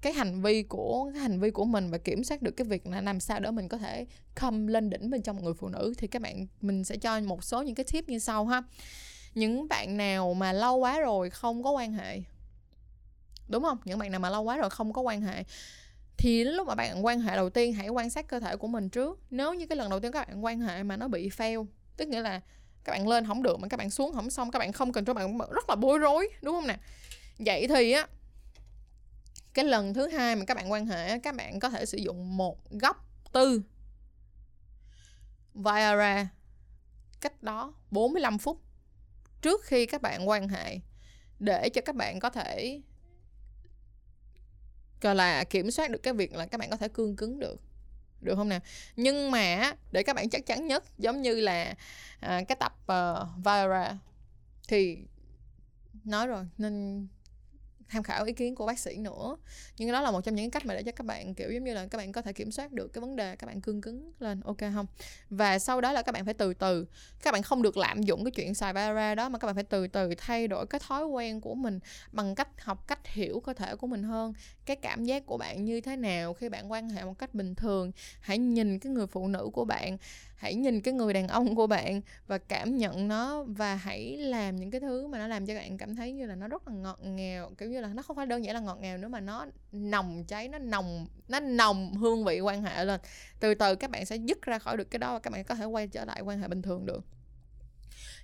cái 0.00 0.12
hành 0.12 0.42
vi 0.42 0.62
của, 0.62 1.10
cái 1.12 1.22
hành 1.22 1.40
vi 1.40 1.50
của 1.50 1.64
mình 1.64 1.90
và 1.90 1.98
kiểm 1.98 2.24
soát 2.24 2.42
được 2.42 2.50
cái 2.50 2.64
việc 2.64 2.86
là 2.86 3.00
làm 3.00 3.20
sao 3.20 3.40
để 3.40 3.50
mình 3.50 3.68
có 3.68 3.78
thể 3.78 4.06
come 4.40 4.72
lên 4.72 4.90
đỉnh 4.90 5.10
bên 5.10 5.22
trong 5.22 5.36
một 5.36 5.42
người 5.44 5.54
phụ 5.54 5.68
nữ, 5.68 5.94
thì 5.98 6.06
các 6.06 6.22
bạn, 6.22 6.46
mình 6.60 6.84
sẽ 6.84 6.96
cho 6.96 7.20
một 7.20 7.44
số 7.44 7.62
những 7.62 7.74
cái 7.74 7.84
tip 7.92 8.08
như 8.08 8.18
sau 8.18 8.46
ha. 8.46 8.62
Những 9.34 9.68
bạn 9.68 9.96
nào 9.96 10.34
mà 10.34 10.52
lâu 10.52 10.76
quá 10.76 11.00
rồi 11.00 11.30
không 11.30 11.62
có 11.62 11.70
quan 11.70 11.92
hệ, 11.92 12.20
đúng 13.48 13.62
không? 13.62 13.78
Những 13.84 13.98
bạn 13.98 14.10
nào 14.10 14.20
mà 14.20 14.30
lâu 14.30 14.42
quá 14.42 14.56
rồi 14.56 14.70
không 14.70 14.92
có 14.92 15.02
quan 15.02 15.22
hệ, 15.22 15.44
thì 16.16 16.44
lúc 16.44 16.66
mà 16.66 16.74
bạn 16.74 17.04
quan 17.04 17.20
hệ 17.20 17.36
đầu 17.36 17.50
tiên 17.50 17.72
hãy 17.72 17.88
quan 17.88 18.10
sát 18.10 18.28
cơ 18.28 18.40
thể 18.40 18.56
của 18.56 18.68
mình 18.68 18.88
trước. 18.88 19.20
Nếu 19.30 19.54
như 19.54 19.66
cái 19.66 19.76
lần 19.76 19.90
đầu 19.90 20.00
tiên 20.00 20.12
các 20.12 20.28
bạn 20.28 20.44
quan 20.44 20.60
hệ 20.60 20.82
mà 20.82 20.96
nó 20.96 21.08
bị 21.08 21.28
fail, 21.28 21.66
tức 21.96 22.08
nghĩa 22.08 22.20
là 22.20 22.40
các 22.84 22.92
bạn 22.92 23.08
lên 23.08 23.26
không 23.26 23.42
được 23.42 23.60
mà 23.60 23.68
các 23.68 23.76
bạn 23.76 23.90
xuống 23.90 24.12
không 24.12 24.30
xong, 24.30 24.50
các 24.50 24.58
bạn 24.58 24.72
không 24.72 24.92
cần 24.92 25.04
cho 25.04 25.14
bạn 25.14 25.38
rất 25.38 25.68
là 25.68 25.76
bối 25.76 25.98
rối, 25.98 26.28
đúng 26.42 26.54
không 26.54 26.66
nè? 26.66 26.76
Vậy 27.38 27.68
thì 27.68 27.92
á 27.92 28.06
cái 29.54 29.64
lần 29.64 29.94
thứ 29.94 30.08
hai 30.08 30.36
mà 30.36 30.44
các 30.44 30.56
bạn 30.56 30.72
quan 30.72 30.86
hệ 30.86 31.18
các 31.18 31.34
bạn 31.34 31.60
có 31.60 31.70
thể 31.70 31.86
sử 31.86 31.98
dụng 31.98 32.36
một 32.36 32.70
góc 32.70 33.08
tư 33.32 33.62
Viagra 35.54 36.28
cách 37.20 37.42
đó 37.42 37.74
45 37.90 38.38
phút 38.38 38.60
trước 39.42 39.64
khi 39.64 39.86
các 39.86 40.02
bạn 40.02 40.28
quan 40.28 40.48
hệ 40.48 40.78
để 41.38 41.68
cho 41.68 41.80
các 41.84 41.94
bạn 41.94 42.20
có 42.20 42.30
thể 42.30 42.80
gọi 45.00 45.14
là 45.14 45.44
kiểm 45.44 45.70
soát 45.70 45.90
được 45.90 46.02
cái 46.02 46.14
việc 46.14 46.34
là 46.34 46.46
các 46.46 46.58
bạn 46.58 46.70
có 46.70 46.76
thể 46.76 46.88
cương 46.88 47.16
cứng 47.16 47.38
được 47.38 47.60
được 48.20 48.34
không 48.36 48.48
nào? 48.48 48.60
Nhưng 48.96 49.30
mà 49.30 49.72
để 49.92 50.02
các 50.02 50.16
bạn 50.16 50.30
chắc 50.30 50.46
chắn 50.46 50.66
nhất 50.66 50.84
giống 50.98 51.22
như 51.22 51.40
là 51.40 51.74
à, 52.20 52.42
cái 52.48 52.56
tập 52.60 52.72
ờ, 52.86 53.28
uh, 53.38 53.44
Viagra 53.44 53.98
thì 54.68 54.98
nói 56.04 56.26
rồi 56.26 56.44
nên 56.58 57.06
tham 57.88 58.02
khảo 58.02 58.24
ý 58.24 58.32
kiến 58.32 58.54
của 58.54 58.66
bác 58.66 58.78
sĩ 58.78 58.96
nữa. 58.96 59.36
Nhưng 59.78 59.92
đó 59.92 60.00
là 60.00 60.10
một 60.10 60.20
trong 60.20 60.34
những 60.34 60.50
cách 60.50 60.66
mà 60.66 60.74
để 60.74 60.82
cho 60.82 60.92
các 60.92 61.06
bạn, 61.06 61.34
kiểu, 61.34 61.52
giống 61.52 61.64
như 61.64 61.74
là 61.74 61.86
các 61.86 61.98
bạn 61.98 62.12
có 62.12 62.22
thể 62.22 62.32
kiểm 62.32 62.50
soát 62.50 62.72
được 62.72 62.88
cái 62.92 63.00
vấn 63.00 63.16
đề, 63.16 63.36
các 63.36 63.46
bạn 63.46 63.60
cương 63.60 63.80
cứng 63.80 64.12
lên, 64.18 64.40
ok 64.40 64.58
không? 64.74 64.86
Và 65.30 65.58
sau 65.58 65.80
đó 65.80 65.92
là 65.92 66.02
các 66.02 66.12
bạn 66.12 66.24
phải 66.24 66.34
từ 66.34 66.54
từ, 66.54 66.86
các 67.22 67.32
bạn 67.32 67.42
không 67.42 67.62
được 67.62 67.76
lạm 67.76 68.02
dụng 68.02 68.24
cái 68.24 68.30
chuyện 68.30 68.54
xài 68.54 68.72
Viagra 68.72 69.14
đó, 69.14 69.28
mà 69.28 69.38
các 69.38 69.46
bạn 69.46 69.54
phải 69.54 69.64
từ 69.64 69.86
từ 69.86 70.14
thay 70.18 70.48
đổi 70.48 70.66
cái 70.66 70.80
thói 70.86 71.06
quen 71.06 71.40
của 71.40 71.54
mình 71.54 71.80
bằng 72.12 72.34
cách 72.34 72.60
học 72.60 72.88
cách 72.88 73.06
hiểu 73.06 73.40
cơ 73.40 73.52
thể 73.52 73.76
của 73.76 73.86
mình 73.86 74.02
hơn, 74.02 74.32
cái 74.66 74.76
cảm 74.76 75.04
giác 75.04 75.26
của 75.26 75.38
bạn 75.38 75.64
như 75.64 75.80
thế 75.80 75.96
nào 75.96 76.34
khi 76.34 76.48
bạn 76.48 76.72
quan 76.72 76.90
hệ 76.90 77.04
một 77.04 77.18
cách 77.18 77.34
bình 77.34 77.54
thường. 77.54 77.92
Hãy 78.20 78.38
nhìn 78.38 78.78
cái 78.78 78.92
người 78.92 79.06
phụ 79.06 79.28
nữ 79.28 79.50
của 79.52 79.64
bạn 79.64 79.98
hãy 80.38 80.54
nhìn 80.54 80.80
cái 80.80 80.94
người 80.94 81.12
đàn 81.12 81.28
ông 81.28 81.54
của 81.54 81.66
bạn 81.66 82.00
và 82.26 82.38
cảm 82.38 82.76
nhận 82.76 83.08
nó 83.08 83.42
và 83.42 83.74
hãy 83.74 84.16
làm 84.16 84.56
những 84.56 84.70
cái 84.70 84.80
thứ 84.80 85.06
mà 85.06 85.18
nó 85.18 85.26
làm 85.26 85.46
cho 85.46 85.54
bạn 85.54 85.78
cảm 85.78 85.96
thấy 85.96 86.12
như 86.12 86.26
là 86.26 86.34
nó 86.34 86.48
rất 86.48 86.68
là 86.68 86.74
ngọt 86.74 86.98
ngào, 87.02 87.52
kiểu 87.58 87.70
như 87.70 87.80
là 87.80 87.88
nó 87.88 88.02
không 88.02 88.16
phải 88.16 88.26
đơn 88.26 88.44
giản 88.44 88.54
là 88.54 88.60
ngọt 88.60 88.78
ngào 88.80 88.98
nữa 88.98 89.08
mà 89.08 89.20
nó 89.20 89.46
nồng 89.72 90.24
cháy, 90.28 90.48
nó 90.48 90.58
nồng 90.58 91.06
nó 91.28 91.40
nồng 91.40 91.94
hương 91.94 92.24
vị 92.24 92.40
quan 92.40 92.62
hệ 92.62 92.84
lên. 92.84 93.00
Từ 93.40 93.54
từ 93.54 93.74
các 93.74 93.90
bạn 93.90 94.06
sẽ 94.06 94.16
dứt 94.16 94.42
ra 94.42 94.58
khỏi 94.58 94.76
được 94.76 94.90
cái 94.90 94.98
đó 94.98 95.12
và 95.12 95.18
các 95.18 95.32
bạn 95.32 95.44
có 95.44 95.54
thể 95.54 95.64
quay 95.64 95.88
trở 95.88 96.04
lại 96.04 96.20
quan 96.20 96.38
hệ 96.38 96.48
bình 96.48 96.62
thường 96.62 96.86
được. 96.86 97.04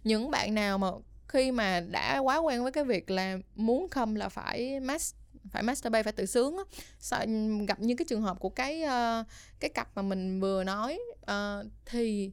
Những 0.04 0.30
bạn 0.30 0.54
nào 0.54 0.78
mà 0.78 0.88
khi 1.28 1.52
mà 1.52 1.80
đã 1.80 2.18
quá 2.18 2.38
quen 2.38 2.62
với 2.62 2.72
cái 2.72 2.84
việc 2.84 3.10
là 3.10 3.38
muốn 3.54 3.88
không 3.88 4.16
là 4.16 4.28
phải 4.28 4.80
mask 4.80 5.16
phải 5.50 5.62
masturbate 5.62 6.02
phải 6.02 6.12
tự 6.12 6.26
sướng 6.26 6.56
á. 6.56 6.64
Gặp 7.68 7.80
những 7.80 7.96
cái 7.96 8.06
trường 8.08 8.22
hợp 8.22 8.40
của 8.40 8.48
cái 8.48 8.82
uh, 8.82 9.26
cái 9.60 9.70
cặp 9.74 9.88
mà 9.94 10.02
mình 10.02 10.40
vừa 10.40 10.64
nói 10.64 11.00
uh, 11.30 11.66
thì 11.86 12.32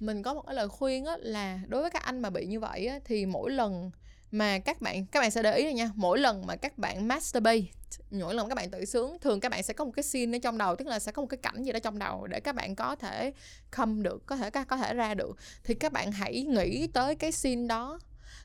mình 0.00 0.22
có 0.22 0.34
một 0.34 0.42
cái 0.46 0.54
lời 0.54 0.68
khuyên 0.68 1.04
á 1.04 1.16
là 1.20 1.60
đối 1.68 1.82
với 1.82 1.90
các 1.90 2.02
anh 2.02 2.22
mà 2.22 2.30
bị 2.30 2.46
như 2.46 2.60
vậy 2.60 2.86
á 2.86 2.98
thì 3.04 3.26
mỗi 3.26 3.50
lần 3.50 3.90
mà 4.30 4.58
các 4.58 4.80
bạn 4.80 5.06
các 5.06 5.20
bạn 5.20 5.30
sẽ 5.30 5.42
để 5.42 5.56
ý 5.56 5.64
này 5.64 5.74
nha 5.74 5.90
mỗi 5.94 6.18
lần 6.18 6.46
mà 6.46 6.56
các 6.56 6.78
bạn 6.78 7.08
masturbate 7.08 7.62
mỗi 8.10 8.34
lần 8.34 8.48
các 8.48 8.54
bạn 8.54 8.70
tự 8.70 8.84
sướng 8.84 9.18
thường 9.18 9.40
các 9.40 9.48
bạn 9.48 9.62
sẽ 9.62 9.74
có 9.74 9.84
một 9.84 9.90
cái 9.96 10.02
scene 10.02 10.38
ở 10.38 10.40
trong 10.42 10.58
đầu 10.58 10.76
tức 10.76 10.86
là 10.86 10.98
sẽ 10.98 11.12
có 11.12 11.22
một 11.22 11.28
cái 11.28 11.38
cảnh 11.42 11.62
gì 11.62 11.72
đó 11.72 11.78
trong 11.78 11.98
đầu 11.98 12.26
để 12.26 12.40
các 12.40 12.54
bạn 12.54 12.76
có 12.76 12.96
thể 12.96 13.32
come 13.70 14.02
được 14.02 14.26
có 14.26 14.36
thể 14.36 14.50
có 14.50 14.76
thể 14.76 14.94
ra 14.94 15.14
được. 15.14 15.36
Thì 15.64 15.74
các 15.74 15.92
bạn 15.92 16.12
hãy 16.12 16.42
nghĩ 16.42 16.86
tới 16.86 17.14
cái 17.14 17.32
scene 17.32 17.66
đó. 17.66 17.98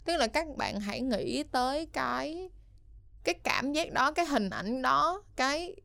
Tức 0.06 0.18
là 0.18 0.28
các 0.28 0.48
bạn 0.58 0.80
hãy 0.80 1.02
nghĩ 1.02 1.44
tới 1.44 1.86
cái 1.86 2.50
cái 3.28 3.36
cảm 3.44 3.74
giác 3.74 3.94
đó, 3.94 4.12
cái 4.12 4.26
hình 4.26 4.50
ảnh 4.50 4.82
đó, 4.82 5.24
cái 5.36 5.76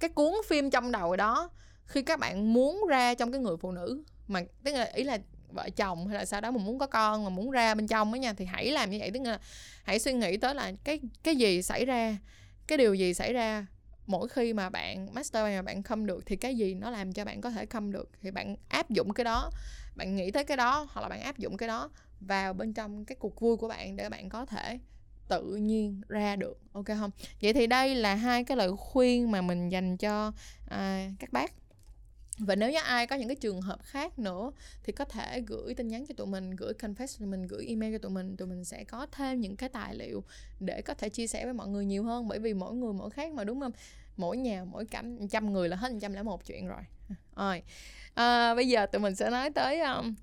cái 0.00 0.10
cuốn 0.10 0.32
phim 0.48 0.70
trong 0.70 0.92
đầu 0.92 1.16
đó 1.16 1.50
khi 1.86 2.02
các 2.02 2.18
bạn 2.18 2.52
muốn 2.52 2.86
ra 2.88 3.14
trong 3.14 3.32
cái 3.32 3.40
người 3.40 3.56
phụ 3.56 3.72
nữ. 3.72 4.04
Mà 4.28 4.40
tức 4.64 4.72
là 4.72 4.90
ý 4.94 5.04
là 5.04 5.18
vợ 5.48 5.68
chồng 5.76 6.06
hay 6.06 6.18
là 6.18 6.24
sau 6.24 6.40
đó 6.40 6.50
mình 6.50 6.64
muốn 6.64 6.78
có 6.78 6.86
con 6.86 7.24
mà 7.24 7.30
muốn 7.30 7.50
ra 7.50 7.74
bên 7.74 7.86
trong 7.86 8.12
ấy 8.12 8.18
nha, 8.18 8.32
thì 8.32 8.44
hãy 8.44 8.70
làm 8.70 8.90
như 8.90 8.98
vậy. 9.00 9.10
Tức 9.14 9.20
là 9.24 9.38
hãy 9.84 9.98
suy 9.98 10.12
nghĩ 10.12 10.36
tới 10.36 10.54
là 10.54 10.72
cái 10.84 11.00
cái 11.22 11.36
gì 11.36 11.62
xảy 11.62 11.84
ra, 11.84 12.18
cái 12.66 12.78
điều 12.78 12.94
gì 12.94 13.14
xảy 13.14 13.32
ra 13.32 13.66
mỗi 14.06 14.28
khi 14.28 14.52
mà 14.52 14.70
bạn 14.70 15.14
master 15.14 15.44
mà 15.44 15.62
bạn 15.62 15.82
không 15.82 16.06
được 16.06 16.26
thì 16.26 16.36
cái 16.36 16.56
gì 16.56 16.74
nó 16.74 16.90
làm 16.90 17.12
cho 17.12 17.24
bạn 17.24 17.40
có 17.40 17.50
thể 17.50 17.66
không 17.66 17.92
được. 17.92 18.10
Thì 18.20 18.30
bạn 18.30 18.56
áp 18.68 18.90
dụng 18.90 19.12
cái 19.12 19.24
đó, 19.24 19.50
bạn 19.96 20.16
nghĩ 20.16 20.30
tới 20.30 20.44
cái 20.44 20.56
đó 20.56 20.86
hoặc 20.90 21.02
là 21.02 21.08
bạn 21.08 21.20
áp 21.22 21.38
dụng 21.38 21.56
cái 21.56 21.68
đó 21.68 21.90
vào 22.20 22.52
bên 22.52 22.72
trong 22.72 23.04
cái 23.04 23.16
cuộc 23.16 23.40
vui 23.40 23.56
của 23.56 23.68
bạn 23.68 23.96
để 23.96 24.08
bạn 24.08 24.28
có 24.28 24.46
thể 24.46 24.78
tự 25.28 25.56
nhiên 25.56 26.00
ra 26.08 26.36
được 26.36 26.60
ok 26.72 26.86
không? 26.86 27.10
Vậy 27.42 27.52
thì 27.52 27.66
đây 27.66 27.94
là 27.94 28.14
hai 28.14 28.44
cái 28.44 28.56
lời 28.56 28.70
khuyên 28.76 29.30
mà 29.30 29.42
mình 29.42 29.68
dành 29.68 29.96
cho 29.96 30.32
à, 30.68 31.10
các 31.18 31.32
bác. 31.32 31.52
Và 32.38 32.54
nếu 32.54 32.70
như 32.70 32.78
ai 32.84 33.06
có 33.06 33.16
những 33.16 33.28
cái 33.28 33.36
trường 33.36 33.60
hợp 33.60 33.82
khác 33.82 34.18
nữa 34.18 34.52
thì 34.84 34.92
có 34.92 35.04
thể 35.04 35.40
gửi 35.40 35.74
tin 35.74 35.88
nhắn 35.88 36.06
cho 36.06 36.14
tụi 36.16 36.26
mình 36.26 36.56
gửi 36.56 36.72
confess 36.72 37.06
cho 37.20 37.26
mình 37.26 37.46
gửi 37.46 37.66
email 37.66 37.92
cho 37.92 37.98
tụi 37.98 38.10
mình. 38.10 38.36
Tụi 38.36 38.48
mình 38.48 38.64
sẽ 38.64 38.84
có 38.84 39.06
thêm 39.12 39.40
những 39.40 39.56
cái 39.56 39.68
tài 39.68 39.94
liệu 39.94 40.24
để 40.60 40.82
có 40.82 40.94
thể 40.94 41.08
chia 41.08 41.26
sẻ 41.26 41.44
với 41.44 41.54
mọi 41.54 41.68
người 41.68 41.84
nhiều 41.84 42.04
hơn. 42.04 42.28
Bởi 42.28 42.38
vì 42.38 42.54
mỗi 42.54 42.74
người 42.74 42.92
mỗi 42.92 43.10
khác 43.10 43.32
mà 43.32 43.44
đúng 43.44 43.60
không? 43.60 43.72
Mỗi 44.16 44.36
nhà 44.36 44.64
mỗi 44.64 44.84
cảnh 44.84 45.28
trăm 45.28 45.52
người 45.52 45.68
là 45.68 45.76
hết 45.76 45.92
trăm 46.00 46.12
lẻ 46.12 46.22
một 46.22 46.46
chuyện 46.46 46.66
rồi. 46.66 46.82
Rồi 47.36 47.62
à, 48.14 48.54
bây 48.54 48.68
giờ 48.68 48.86
tụi 48.86 49.00
mình 49.00 49.14
sẽ 49.14 49.30
nói 49.30 49.50
tới 49.50 49.80
um, 49.80 50.14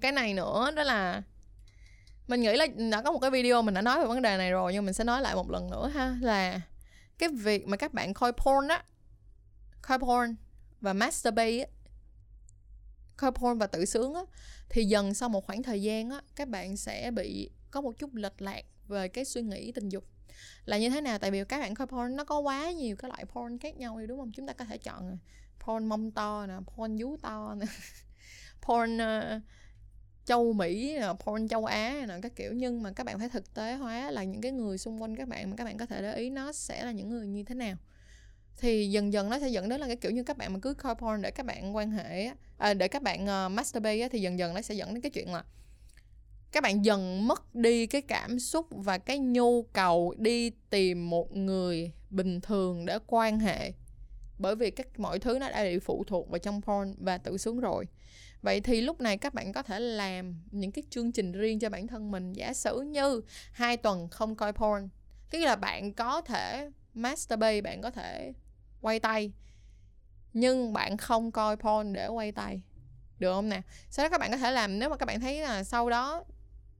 cái 0.00 0.12
này 0.12 0.34
nữa 0.34 0.70
đó 0.76 0.82
là 0.82 1.22
mình 2.28 2.40
nghĩ 2.40 2.56
là 2.56 2.66
đã 2.90 3.02
có 3.02 3.12
một 3.12 3.18
cái 3.18 3.30
video 3.30 3.62
mình 3.62 3.74
đã 3.74 3.82
nói 3.82 4.00
về 4.00 4.06
vấn 4.06 4.22
đề 4.22 4.36
này 4.36 4.50
rồi 4.50 4.72
nhưng 4.72 4.84
mình 4.84 4.94
sẽ 4.94 5.04
nói 5.04 5.22
lại 5.22 5.34
một 5.34 5.50
lần 5.50 5.70
nữa 5.70 5.88
ha 5.94 6.16
là 6.20 6.60
cái 7.18 7.28
việc 7.28 7.66
mà 7.68 7.76
các 7.76 7.94
bạn 7.94 8.14
coi 8.14 8.32
porn 8.32 8.68
á 8.68 8.84
coi 9.82 9.98
porn 9.98 10.36
và 10.80 10.92
masturbate 10.92 11.58
á 11.58 11.66
coi 13.16 13.32
porn 13.32 13.58
và 13.58 13.66
tự 13.66 13.84
sướng 13.84 14.14
á 14.14 14.22
thì 14.68 14.84
dần 14.84 15.14
sau 15.14 15.28
một 15.28 15.46
khoảng 15.46 15.62
thời 15.62 15.82
gian 15.82 16.10
á 16.10 16.20
các 16.36 16.48
bạn 16.48 16.76
sẽ 16.76 17.10
bị 17.10 17.50
có 17.70 17.80
một 17.80 17.98
chút 17.98 18.14
lệch 18.14 18.42
lạc 18.42 18.64
về 18.88 19.08
cái 19.08 19.24
suy 19.24 19.42
nghĩ 19.42 19.72
tình 19.72 19.88
dục. 19.88 20.04
Là 20.64 20.78
như 20.78 20.90
thế 20.90 21.00
nào? 21.00 21.18
Tại 21.18 21.30
vì 21.30 21.44
các 21.44 21.58
bạn 21.58 21.74
coi 21.74 21.86
porn 21.86 22.16
nó 22.16 22.24
có 22.24 22.38
quá 22.38 22.70
nhiều 22.70 22.96
cái 22.96 23.08
loại 23.08 23.24
porn 23.24 23.58
khác 23.58 23.76
nhau 23.76 24.00
đúng 24.08 24.18
không? 24.18 24.32
Chúng 24.32 24.46
ta 24.46 24.52
có 24.52 24.64
thể 24.64 24.78
chọn 24.78 25.10
à, 25.10 25.16
porn 25.66 25.86
mông 25.86 26.10
to 26.10 26.46
nè 26.46 26.54
porn 26.66 26.96
vú 26.96 27.16
to 27.16 27.54
nè 27.54 27.66
porn 28.66 28.96
uh, 28.96 29.42
châu 30.28 30.52
Mỹ 30.52 30.96
ờ, 30.96 31.16
porn 31.24 31.48
châu 31.48 31.64
Á 31.64 32.04
nè 32.08 32.14
các 32.22 32.36
kiểu. 32.36 32.52
Nhưng 32.52 32.82
mà 32.82 32.92
các 32.92 33.04
bạn 33.04 33.18
phải 33.18 33.28
thực 33.28 33.54
tế 33.54 33.74
hóa 33.74 34.10
là 34.10 34.24
những 34.24 34.40
cái 34.40 34.52
người 34.52 34.78
xung 34.78 35.02
quanh 35.02 35.16
các 35.16 35.28
bạn 35.28 35.50
mà 35.50 35.56
các 35.56 35.64
bạn 35.64 35.78
có 35.78 35.86
thể 35.86 36.02
để 36.02 36.14
ý 36.14 36.30
nó 36.30 36.52
sẽ 36.52 36.84
là 36.84 36.90
những 36.90 37.08
người 37.08 37.26
như 37.26 37.44
thế 37.44 37.54
nào. 37.54 37.76
Thì 38.56 38.90
dần 38.90 39.12
dần 39.12 39.30
nó 39.30 39.38
sẽ 39.38 39.48
dẫn 39.48 39.68
đến 39.68 39.80
là 39.80 39.86
cái 39.86 39.96
kiểu 39.96 40.10
như 40.10 40.22
các 40.22 40.38
bạn 40.38 40.52
mà 40.52 40.58
cứ 40.62 40.74
coi 40.74 40.94
porn 40.94 41.22
để 41.22 41.30
các 41.30 41.46
bạn 41.46 41.76
quan 41.76 41.90
hệ 41.90 42.30
à, 42.58 42.74
để 42.74 42.88
các 42.88 43.02
bạn 43.02 43.24
uh, 43.24 43.52
masturbate 43.52 44.08
thì 44.08 44.20
dần 44.20 44.38
dần 44.38 44.54
nó 44.54 44.62
sẽ 44.62 44.74
dẫn 44.74 44.94
đến 44.94 45.00
cái 45.00 45.10
chuyện 45.10 45.32
là 45.32 45.44
các 46.52 46.62
bạn 46.62 46.84
dần 46.84 47.28
mất 47.28 47.54
đi 47.54 47.86
cái 47.86 48.02
cảm 48.02 48.38
xúc 48.38 48.66
và 48.70 48.98
cái 48.98 49.18
nhu 49.18 49.62
cầu 49.62 50.14
đi 50.18 50.50
tìm 50.50 51.10
một 51.10 51.36
người 51.36 51.92
bình 52.10 52.40
thường 52.40 52.86
để 52.86 52.98
quan 53.06 53.38
hệ. 53.38 53.72
Bởi 54.38 54.56
vì 54.56 54.70
các 54.70 55.00
mọi 55.00 55.18
thứ 55.18 55.38
nó 55.38 55.50
đã 55.50 55.64
bị 55.64 55.78
phụ 55.78 56.04
thuộc 56.06 56.30
vào 56.30 56.38
trong 56.38 56.62
porn 56.62 56.94
và 56.98 57.18
tự 57.18 57.38
sướng 57.38 57.60
rồi 57.60 57.84
vậy 58.42 58.60
thì 58.60 58.80
lúc 58.80 59.00
này 59.00 59.16
các 59.16 59.34
bạn 59.34 59.52
có 59.52 59.62
thể 59.62 59.80
làm 59.80 60.34
những 60.50 60.72
cái 60.72 60.84
chương 60.90 61.12
trình 61.12 61.32
riêng 61.32 61.58
cho 61.58 61.68
bản 61.68 61.86
thân 61.86 62.10
mình. 62.10 62.32
Giả 62.32 62.54
sử 62.54 62.80
như 62.80 63.22
hai 63.52 63.76
tuần 63.76 64.08
không 64.08 64.36
coi 64.36 64.52
porn 64.52 64.88
tức 65.30 65.38
là 65.38 65.56
bạn 65.56 65.92
có 65.92 66.20
thể 66.20 66.70
masturbate, 66.94 67.60
bạn 67.60 67.82
có 67.82 67.90
thể 67.90 68.32
quay 68.80 69.00
tay, 69.00 69.32
nhưng 70.32 70.72
bạn 70.72 70.96
không 70.96 71.32
coi 71.32 71.56
porn 71.56 71.92
để 71.92 72.06
quay 72.08 72.32
tay. 72.32 72.62
Được 73.18 73.34
không 73.34 73.48
nè? 73.48 73.62
Sau 73.90 74.04
đó 74.04 74.10
các 74.10 74.20
bạn 74.20 74.30
có 74.30 74.36
thể 74.36 74.50
làm, 74.50 74.78
nếu 74.78 74.88
mà 74.88 74.96
các 74.96 75.06
bạn 75.06 75.20
thấy 75.20 75.40
là 75.40 75.64
sau 75.64 75.90
đó 75.90 76.24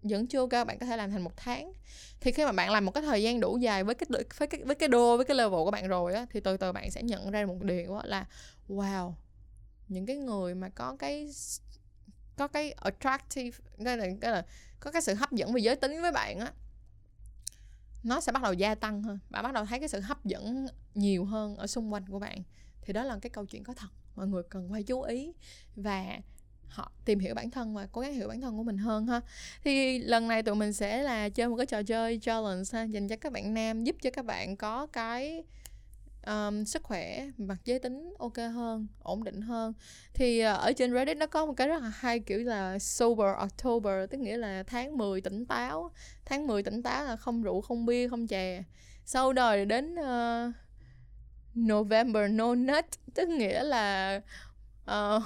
vẫn 0.03 0.27
chưa 0.27 0.40
ok 0.40 0.66
bạn 0.66 0.79
có 0.79 0.87
thể 0.87 0.97
làm 0.97 1.11
thành 1.11 1.23
một 1.23 1.37
tháng. 1.37 1.73
Thì 2.21 2.33
khi 2.33 2.44
mà 2.44 2.53
bạn 2.53 2.71
làm 2.71 2.85
một 2.85 2.92
cái 2.92 3.03
thời 3.03 3.23
gian 3.23 3.40
đủ 3.40 3.57
dài 3.57 3.85
với 3.85 3.94
cái 3.94 4.07
với 4.38 4.47
cái 4.47 4.61
với 4.64 4.75
cái 4.75 4.88
đô, 4.88 5.16
với 5.16 5.27
cái 5.27 5.37
level 5.37 5.64
của 5.64 5.71
bạn 5.71 5.88
rồi 5.88 6.14
á, 6.14 6.27
thì 6.31 6.40
từ 6.40 6.57
từ 6.57 6.73
bạn 6.73 6.90
sẽ 6.90 7.03
nhận 7.03 7.31
ra 7.31 7.47
một 7.47 7.62
điều 7.62 7.88
đó 7.88 8.03
là, 8.05 8.27
wow 8.68 9.12
những 9.88 10.07
cái 10.07 10.16
người 10.16 10.55
mà 10.55 10.68
có 10.68 10.96
cái 10.98 11.31
có 12.37 12.48
cái 12.48 12.72
attractive 12.72 13.59
cái 13.85 13.96
là, 13.96 14.07
cái 14.20 14.33
là 14.33 14.44
có 14.81 14.90
cái 14.90 15.03
sự 15.03 15.14
hấp 15.14 15.33
dẫn 15.33 15.53
về 15.53 15.61
giới 15.61 15.77
tính 15.77 16.03
với 16.03 16.12
bạn 16.12 16.38
á 16.40 16.53
nó 18.03 18.20
sẽ 18.20 18.33
bắt 18.33 18.42
đầu 18.42 18.53
gia 18.53 18.74
tăng 18.74 19.03
hơn. 19.03 19.18
Bạn 19.31 19.42
bắt 19.42 19.53
đầu 19.53 19.64
thấy 19.64 19.79
cái 19.79 19.88
sự 19.88 20.01
hấp 20.01 20.24
dẫn 20.24 20.66
nhiều 20.94 21.24
hơn 21.24 21.57
ở 21.57 21.66
xung 21.66 21.92
quanh 21.92 22.07
của 22.07 22.18
bạn. 22.18 22.42
Thì 22.83 22.92
đó 22.92 23.05
là 23.05 23.18
cái 23.22 23.31
câu 23.31 23.46
chuyện 23.46 23.64
có 23.64 23.74
thật. 23.74 23.88
Mọi 24.16 24.27
người 24.27 24.42
cần 24.42 24.68
phải 24.72 24.83
chú 24.83 25.03
ý 25.03 25.33
và 25.77 26.18
họ 26.68 26.92
tìm 27.05 27.18
hiểu 27.18 27.35
bản 27.35 27.51
thân 27.51 27.74
và 27.74 27.88
cố 27.92 28.01
gắng 28.01 28.14
hiểu 28.14 28.29
bản 28.29 28.40
thân 28.40 28.57
của 28.57 28.62
mình 28.62 28.79
hơn 28.79 29.07
ha. 29.07 29.20
Thì 29.64 29.98
lần 29.98 30.29
này 30.29 30.42
tụi 30.42 30.55
mình 30.55 30.72
sẽ 30.72 31.03
là 31.03 31.29
chơi 31.29 31.48
một 31.48 31.57
cái 31.57 31.66
trò 31.66 31.83
chơi 31.83 32.18
challenge 32.22 32.64
ha 32.72 32.83
dành 32.83 33.09
cho 33.09 33.16
các 33.16 33.33
bạn 33.33 33.55
nam 33.55 33.85
giúp 33.85 33.96
cho 34.03 34.11
các 34.11 34.24
bạn 34.24 34.57
có 34.57 34.87
cái 34.87 35.44
um, 36.29 36.64
sức 36.64 36.83
khỏe 36.83 37.27
mặt 37.38 37.57
giới 37.64 37.79
tính 37.79 38.14
ok 38.19 38.37
hơn 38.37 38.87
ổn 39.03 39.25
định 39.25 39.41
hơn. 39.41 39.73
Thì 40.14 40.47
uh, 40.47 40.61
ở 40.61 40.73
trên 40.73 40.95
Reddit 40.95 41.17
nó 41.17 41.27
có 41.27 41.47
một 41.47 41.53
cái 41.57 41.69
rất 41.69 41.83
là 41.83 41.93
hay 41.97 42.21
kiểu 42.21 42.38
là 42.38 42.79
sober 42.79 43.37
October 43.38 44.11
tức 44.11 44.19
nghĩa 44.19 44.37
là 44.37 44.62
tháng 44.62 44.99
10 44.99 45.21
tỉnh 45.21 45.47
táo. 45.47 45.91
Tháng 46.25 46.47
10 46.47 46.62
tỉnh 46.62 46.83
táo 46.83 47.05
là 47.05 47.17
không 47.17 47.43
rượu 47.43 47.61
không 47.61 47.87
bia 47.87 48.09
không 48.09 48.27
chè. 48.27 48.62
Sau 49.05 49.33
đời 49.33 49.64
đến 49.64 49.95
uh, 49.95 50.55
November 51.55 52.31
no 52.31 52.55
nut 52.55 52.85
tức 53.14 53.29
nghĩa 53.29 53.62
là 53.62 54.21
uh, 54.91 55.23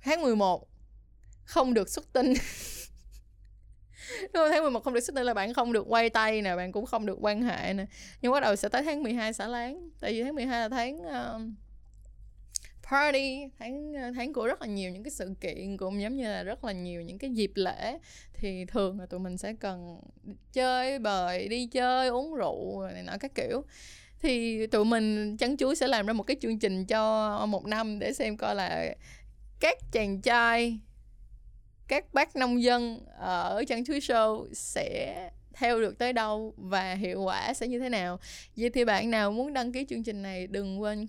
tháng 0.00 0.22
11 0.22 0.68
không 1.44 1.74
được 1.74 1.88
xuất 1.88 2.12
tinh. 2.12 2.34
Đúng 4.34 4.48
tháng 4.50 4.62
11 4.62 4.84
không 4.84 4.94
được 4.94 5.00
xuất 5.00 5.14
nữa 5.14 5.22
là 5.22 5.34
bạn 5.34 5.54
không 5.54 5.72
được 5.72 5.84
quay 5.88 6.10
tay 6.10 6.42
nè 6.42 6.56
bạn 6.56 6.72
cũng 6.72 6.86
không 6.86 7.06
được 7.06 7.18
quan 7.20 7.42
hệ 7.42 7.74
nè. 7.74 7.86
Nhưng 8.20 8.32
bắt 8.32 8.40
đầu 8.40 8.56
sẽ 8.56 8.68
tới 8.68 8.82
tháng 8.82 9.02
12 9.02 9.32
xả 9.32 9.46
láng. 9.46 9.90
Tại 10.00 10.12
vì 10.12 10.22
tháng 10.22 10.34
12 10.34 10.60
là 10.60 10.68
tháng 10.68 10.96
uh, 10.96 11.42
party 12.90 13.46
tháng 13.58 13.92
uh, 13.92 14.14
tháng 14.14 14.32
của 14.32 14.46
rất 14.46 14.62
là 14.62 14.66
nhiều 14.68 14.90
những 14.90 15.02
cái 15.02 15.10
sự 15.10 15.34
kiện 15.40 15.76
cũng 15.76 16.02
giống 16.02 16.16
như 16.16 16.24
là 16.24 16.42
rất 16.42 16.64
là 16.64 16.72
nhiều 16.72 17.02
những 17.02 17.18
cái 17.18 17.30
dịp 17.30 17.52
lễ. 17.54 17.98
Thì 18.34 18.64
thường 18.64 19.00
là 19.00 19.06
tụi 19.06 19.20
mình 19.20 19.38
sẽ 19.38 19.54
cần 19.60 20.00
chơi 20.52 20.98
bời 20.98 21.48
đi 21.48 21.66
chơi 21.66 22.08
uống 22.08 22.34
rượu 22.34 22.82
này 22.92 23.02
nọ 23.02 23.12
các 23.20 23.34
kiểu. 23.34 23.64
Thì 24.20 24.66
tụi 24.66 24.84
mình 24.84 25.36
chắn 25.36 25.56
chuối 25.56 25.76
sẽ 25.76 25.88
làm 25.88 26.06
ra 26.06 26.12
một 26.12 26.22
cái 26.22 26.36
chương 26.40 26.58
trình 26.58 26.86
cho 26.86 27.46
một 27.46 27.66
năm 27.66 27.98
để 27.98 28.12
xem 28.12 28.36
coi 28.36 28.54
là 28.54 28.94
các 29.60 29.78
chàng 29.92 30.20
trai 30.20 30.78
các 31.92 32.14
bác 32.14 32.36
nông 32.36 32.62
dân 32.62 33.00
ở 33.18 33.64
chân 33.68 33.84
chuối 33.84 33.98
show 34.00 34.46
sẽ 34.52 35.30
theo 35.52 35.80
được 35.80 35.98
tới 35.98 36.12
đâu 36.12 36.54
và 36.56 36.94
hiệu 36.94 37.22
quả 37.22 37.54
sẽ 37.54 37.68
như 37.68 37.78
thế 37.78 37.88
nào? 37.88 38.20
Vậy 38.56 38.70
thì 38.70 38.84
bạn 38.84 39.10
nào 39.10 39.32
muốn 39.32 39.52
đăng 39.52 39.72
ký 39.72 39.86
chương 39.88 40.02
trình 40.02 40.22
này, 40.22 40.46
đừng 40.46 40.80
quên 40.80 41.06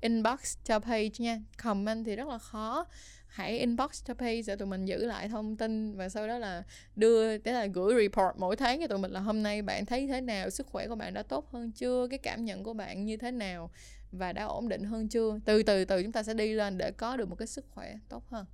inbox 0.00 0.56
cho 0.64 0.78
page 0.78 1.08
nha. 1.18 1.40
Comment 1.62 2.06
thì 2.06 2.16
rất 2.16 2.28
là 2.28 2.38
khó. 2.38 2.86
Hãy 3.26 3.58
inbox 3.58 4.04
cho 4.04 4.14
page 4.14 4.42
để 4.46 4.56
tụi 4.56 4.68
mình 4.68 4.84
giữ 4.84 5.06
lại 5.06 5.28
thông 5.28 5.56
tin 5.56 5.96
và 5.96 6.08
sau 6.08 6.28
đó 6.28 6.38
là 6.38 6.62
đưa 6.96 7.38
thế 7.38 7.52
là 7.52 7.66
gửi 7.66 7.94
report 8.02 8.36
mỗi 8.36 8.56
tháng 8.56 8.80
cho 8.80 8.86
tụi 8.86 8.98
mình 8.98 9.10
là 9.10 9.20
hôm 9.20 9.42
nay 9.42 9.62
bạn 9.62 9.86
thấy 9.86 10.06
thế 10.06 10.20
nào, 10.20 10.50
sức 10.50 10.66
khỏe 10.66 10.86
của 10.88 10.94
bạn 10.94 11.14
đã 11.14 11.22
tốt 11.22 11.50
hơn 11.50 11.72
chưa, 11.72 12.06
cái 12.10 12.18
cảm 12.18 12.44
nhận 12.44 12.62
của 12.62 12.72
bạn 12.72 13.04
như 13.04 13.16
thế 13.16 13.30
nào 13.30 13.70
và 14.12 14.32
đã 14.32 14.44
ổn 14.44 14.68
định 14.68 14.84
hơn 14.84 15.08
chưa? 15.08 15.38
Từ 15.44 15.62
từ 15.62 15.84
từ 15.84 16.02
chúng 16.02 16.12
ta 16.12 16.22
sẽ 16.22 16.34
đi 16.34 16.52
lên 16.52 16.78
để 16.78 16.90
có 16.90 17.16
được 17.16 17.28
một 17.28 17.36
cái 17.36 17.46
sức 17.46 17.64
khỏe 17.70 17.94
tốt 18.08 18.22
hơn 18.28 18.46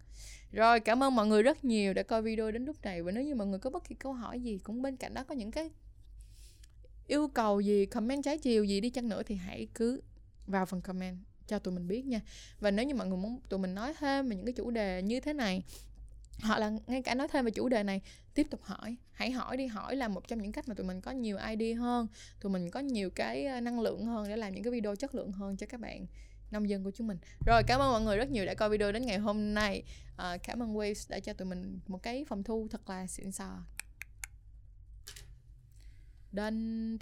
rồi, 0.57 0.81
cảm 0.81 1.03
ơn 1.03 1.15
mọi 1.15 1.27
người 1.27 1.43
rất 1.43 1.65
nhiều 1.65 1.95
đã 1.95 2.03
coi 2.03 2.23
video 2.23 2.51
đến 2.51 2.65
lúc 2.65 2.77
này. 2.83 3.03
Và 3.03 3.13
nếu 3.13 3.25
như 3.25 3.35
mọi 3.35 3.47
người 3.47 3.59
có 3.59 3.71
bất 3.71 3.89
kỳ 3.89 3.95
câu 3.95 4.13
hỏi 4.13 4.41
gì 4.41 4.59
cũng 4.59 4.83
bên 4.83 4.97
cạnh 4.97 5.15
đó 5.15 5.25
có 5.25 5.35
những 5.35 5.51
cái 5.51 5.71
yêu 7.07 7.29
cầu 7.29 7.61
gì, 7.61 7.87
comment 7.87 8.25
trái 8.25 8.39
chiều 8.39 8.65
gì 8.65 8.81
đi 8.81 8.91
chăng 8.91 9.09
nữa 9.09 9.23
thì 9.23 9.35
hãy 9.35 9.69
cứ 9.75 10.03
vào 10.47 10.67
phần 10.67 10.81
comment 10.81 11.19
cho 11.47 11.59
tụi 11.59 11.75
mình 11.75 11.89
biết 11.89 12.07
nha. 12.07 12.21
Và 12.61 12.71
nếu 12.71 12.87
như 12.87 12.95
mọi 12.95 13.07
người 13.07 13.19
muốn 13.19 13.41
tụi 13.49 13.59
mình 13.59 13.75
nói 13.75 13.95
thêm 13.99 14.29
về 14.29 14.37
những 14.37 14.47
cái 14.47 14.53
chủ 14.53 14.71
đề 14.71 15.03
như 15.03 15.21
thế 15.21 15.33
này, 15.33 15.63
hoặc 16.43 16.59
là 16.59 16.73
ngay 16.87 17.03
cả 17.03 17.15
nói 17.15 17.29
thêm 17.29 17.45
về 17.45 17.51
chủ 17.51 17.69
đề 17.69 17.83
này, 17.83 18.01
tiếp 18.35 18.47
tục 18.51 18.63
hỏi. 18.63 18.97
Hãy 19.13 19.31
hỏi 19.31 19.57
đi, 19.57 19.67
hỏi 19.67 19.97
là 19.97 20.09
một 20.09 20.29
trong 20.29 20.43
những 20.43 20.53
cách 20.53 20.69
mà 20.69 20.75
tụi 20.75 20.87
mình 20.87 21.01
có 21.01 21.11
nhiều 21.11 21.39
idea 21.51 21.77
hơn, 21.79 22.07
tụi 22.41 22.53
mình 22.53 22.71
có 22.71 22.81
nhiều 22.81 23.11
cái 23.11 23.47
ờ, 23.47 23.61
năng 23.61 23.81
lượng 23.81 24.07
hơn 24.07 24.29
để 24.29 24.37
làm 24.37 24.55
những 24.55 24.63
cái 24.63 24.71
video 24.71 24.97
chất 24.97 25.15
lượng 25.15 25.33
hơn 25.33 25.57
cho 25.57 25.67
các 25.67 25.81
bạn 25.81 26.07
nông 26.51 26.69
dân 26.69 26.85
của 26.85 26.91
chúng 26.91 27.07
mình 27.07 27.19
rồi 27.47 27.63
cảm 27.67 27.81
ơn 27.81 27.93
mọi 27.93 28.03
người 28.03 28.17
rất 28.17 28.31
nhiều 28.31 28.47
đã 28.47 28.55
coi 28.55 28.71
video 28.71 28.93
đến 28.93 29.07
ngày 29.07 29.19
hôm 29.19 29.55
nay 29.55 29.83
à, 30.17 30.37
cảm 30.37 30.63
ơn 30.63 30.75
Waves 30.75 31.07
đã 31.09 31.21
cho 31.21 31.33
tụi 31.33 31.49
mình 31.49 31.81
một 31.87 32.03
cái 32.03 32.25
phòng 32.29 32.43
thu 32.43 32.69
thật 32.71 32.91
là 32.91 33.07
xịn 33.07 33.33
sò 33.33 33.63
Done. 36.33 36.97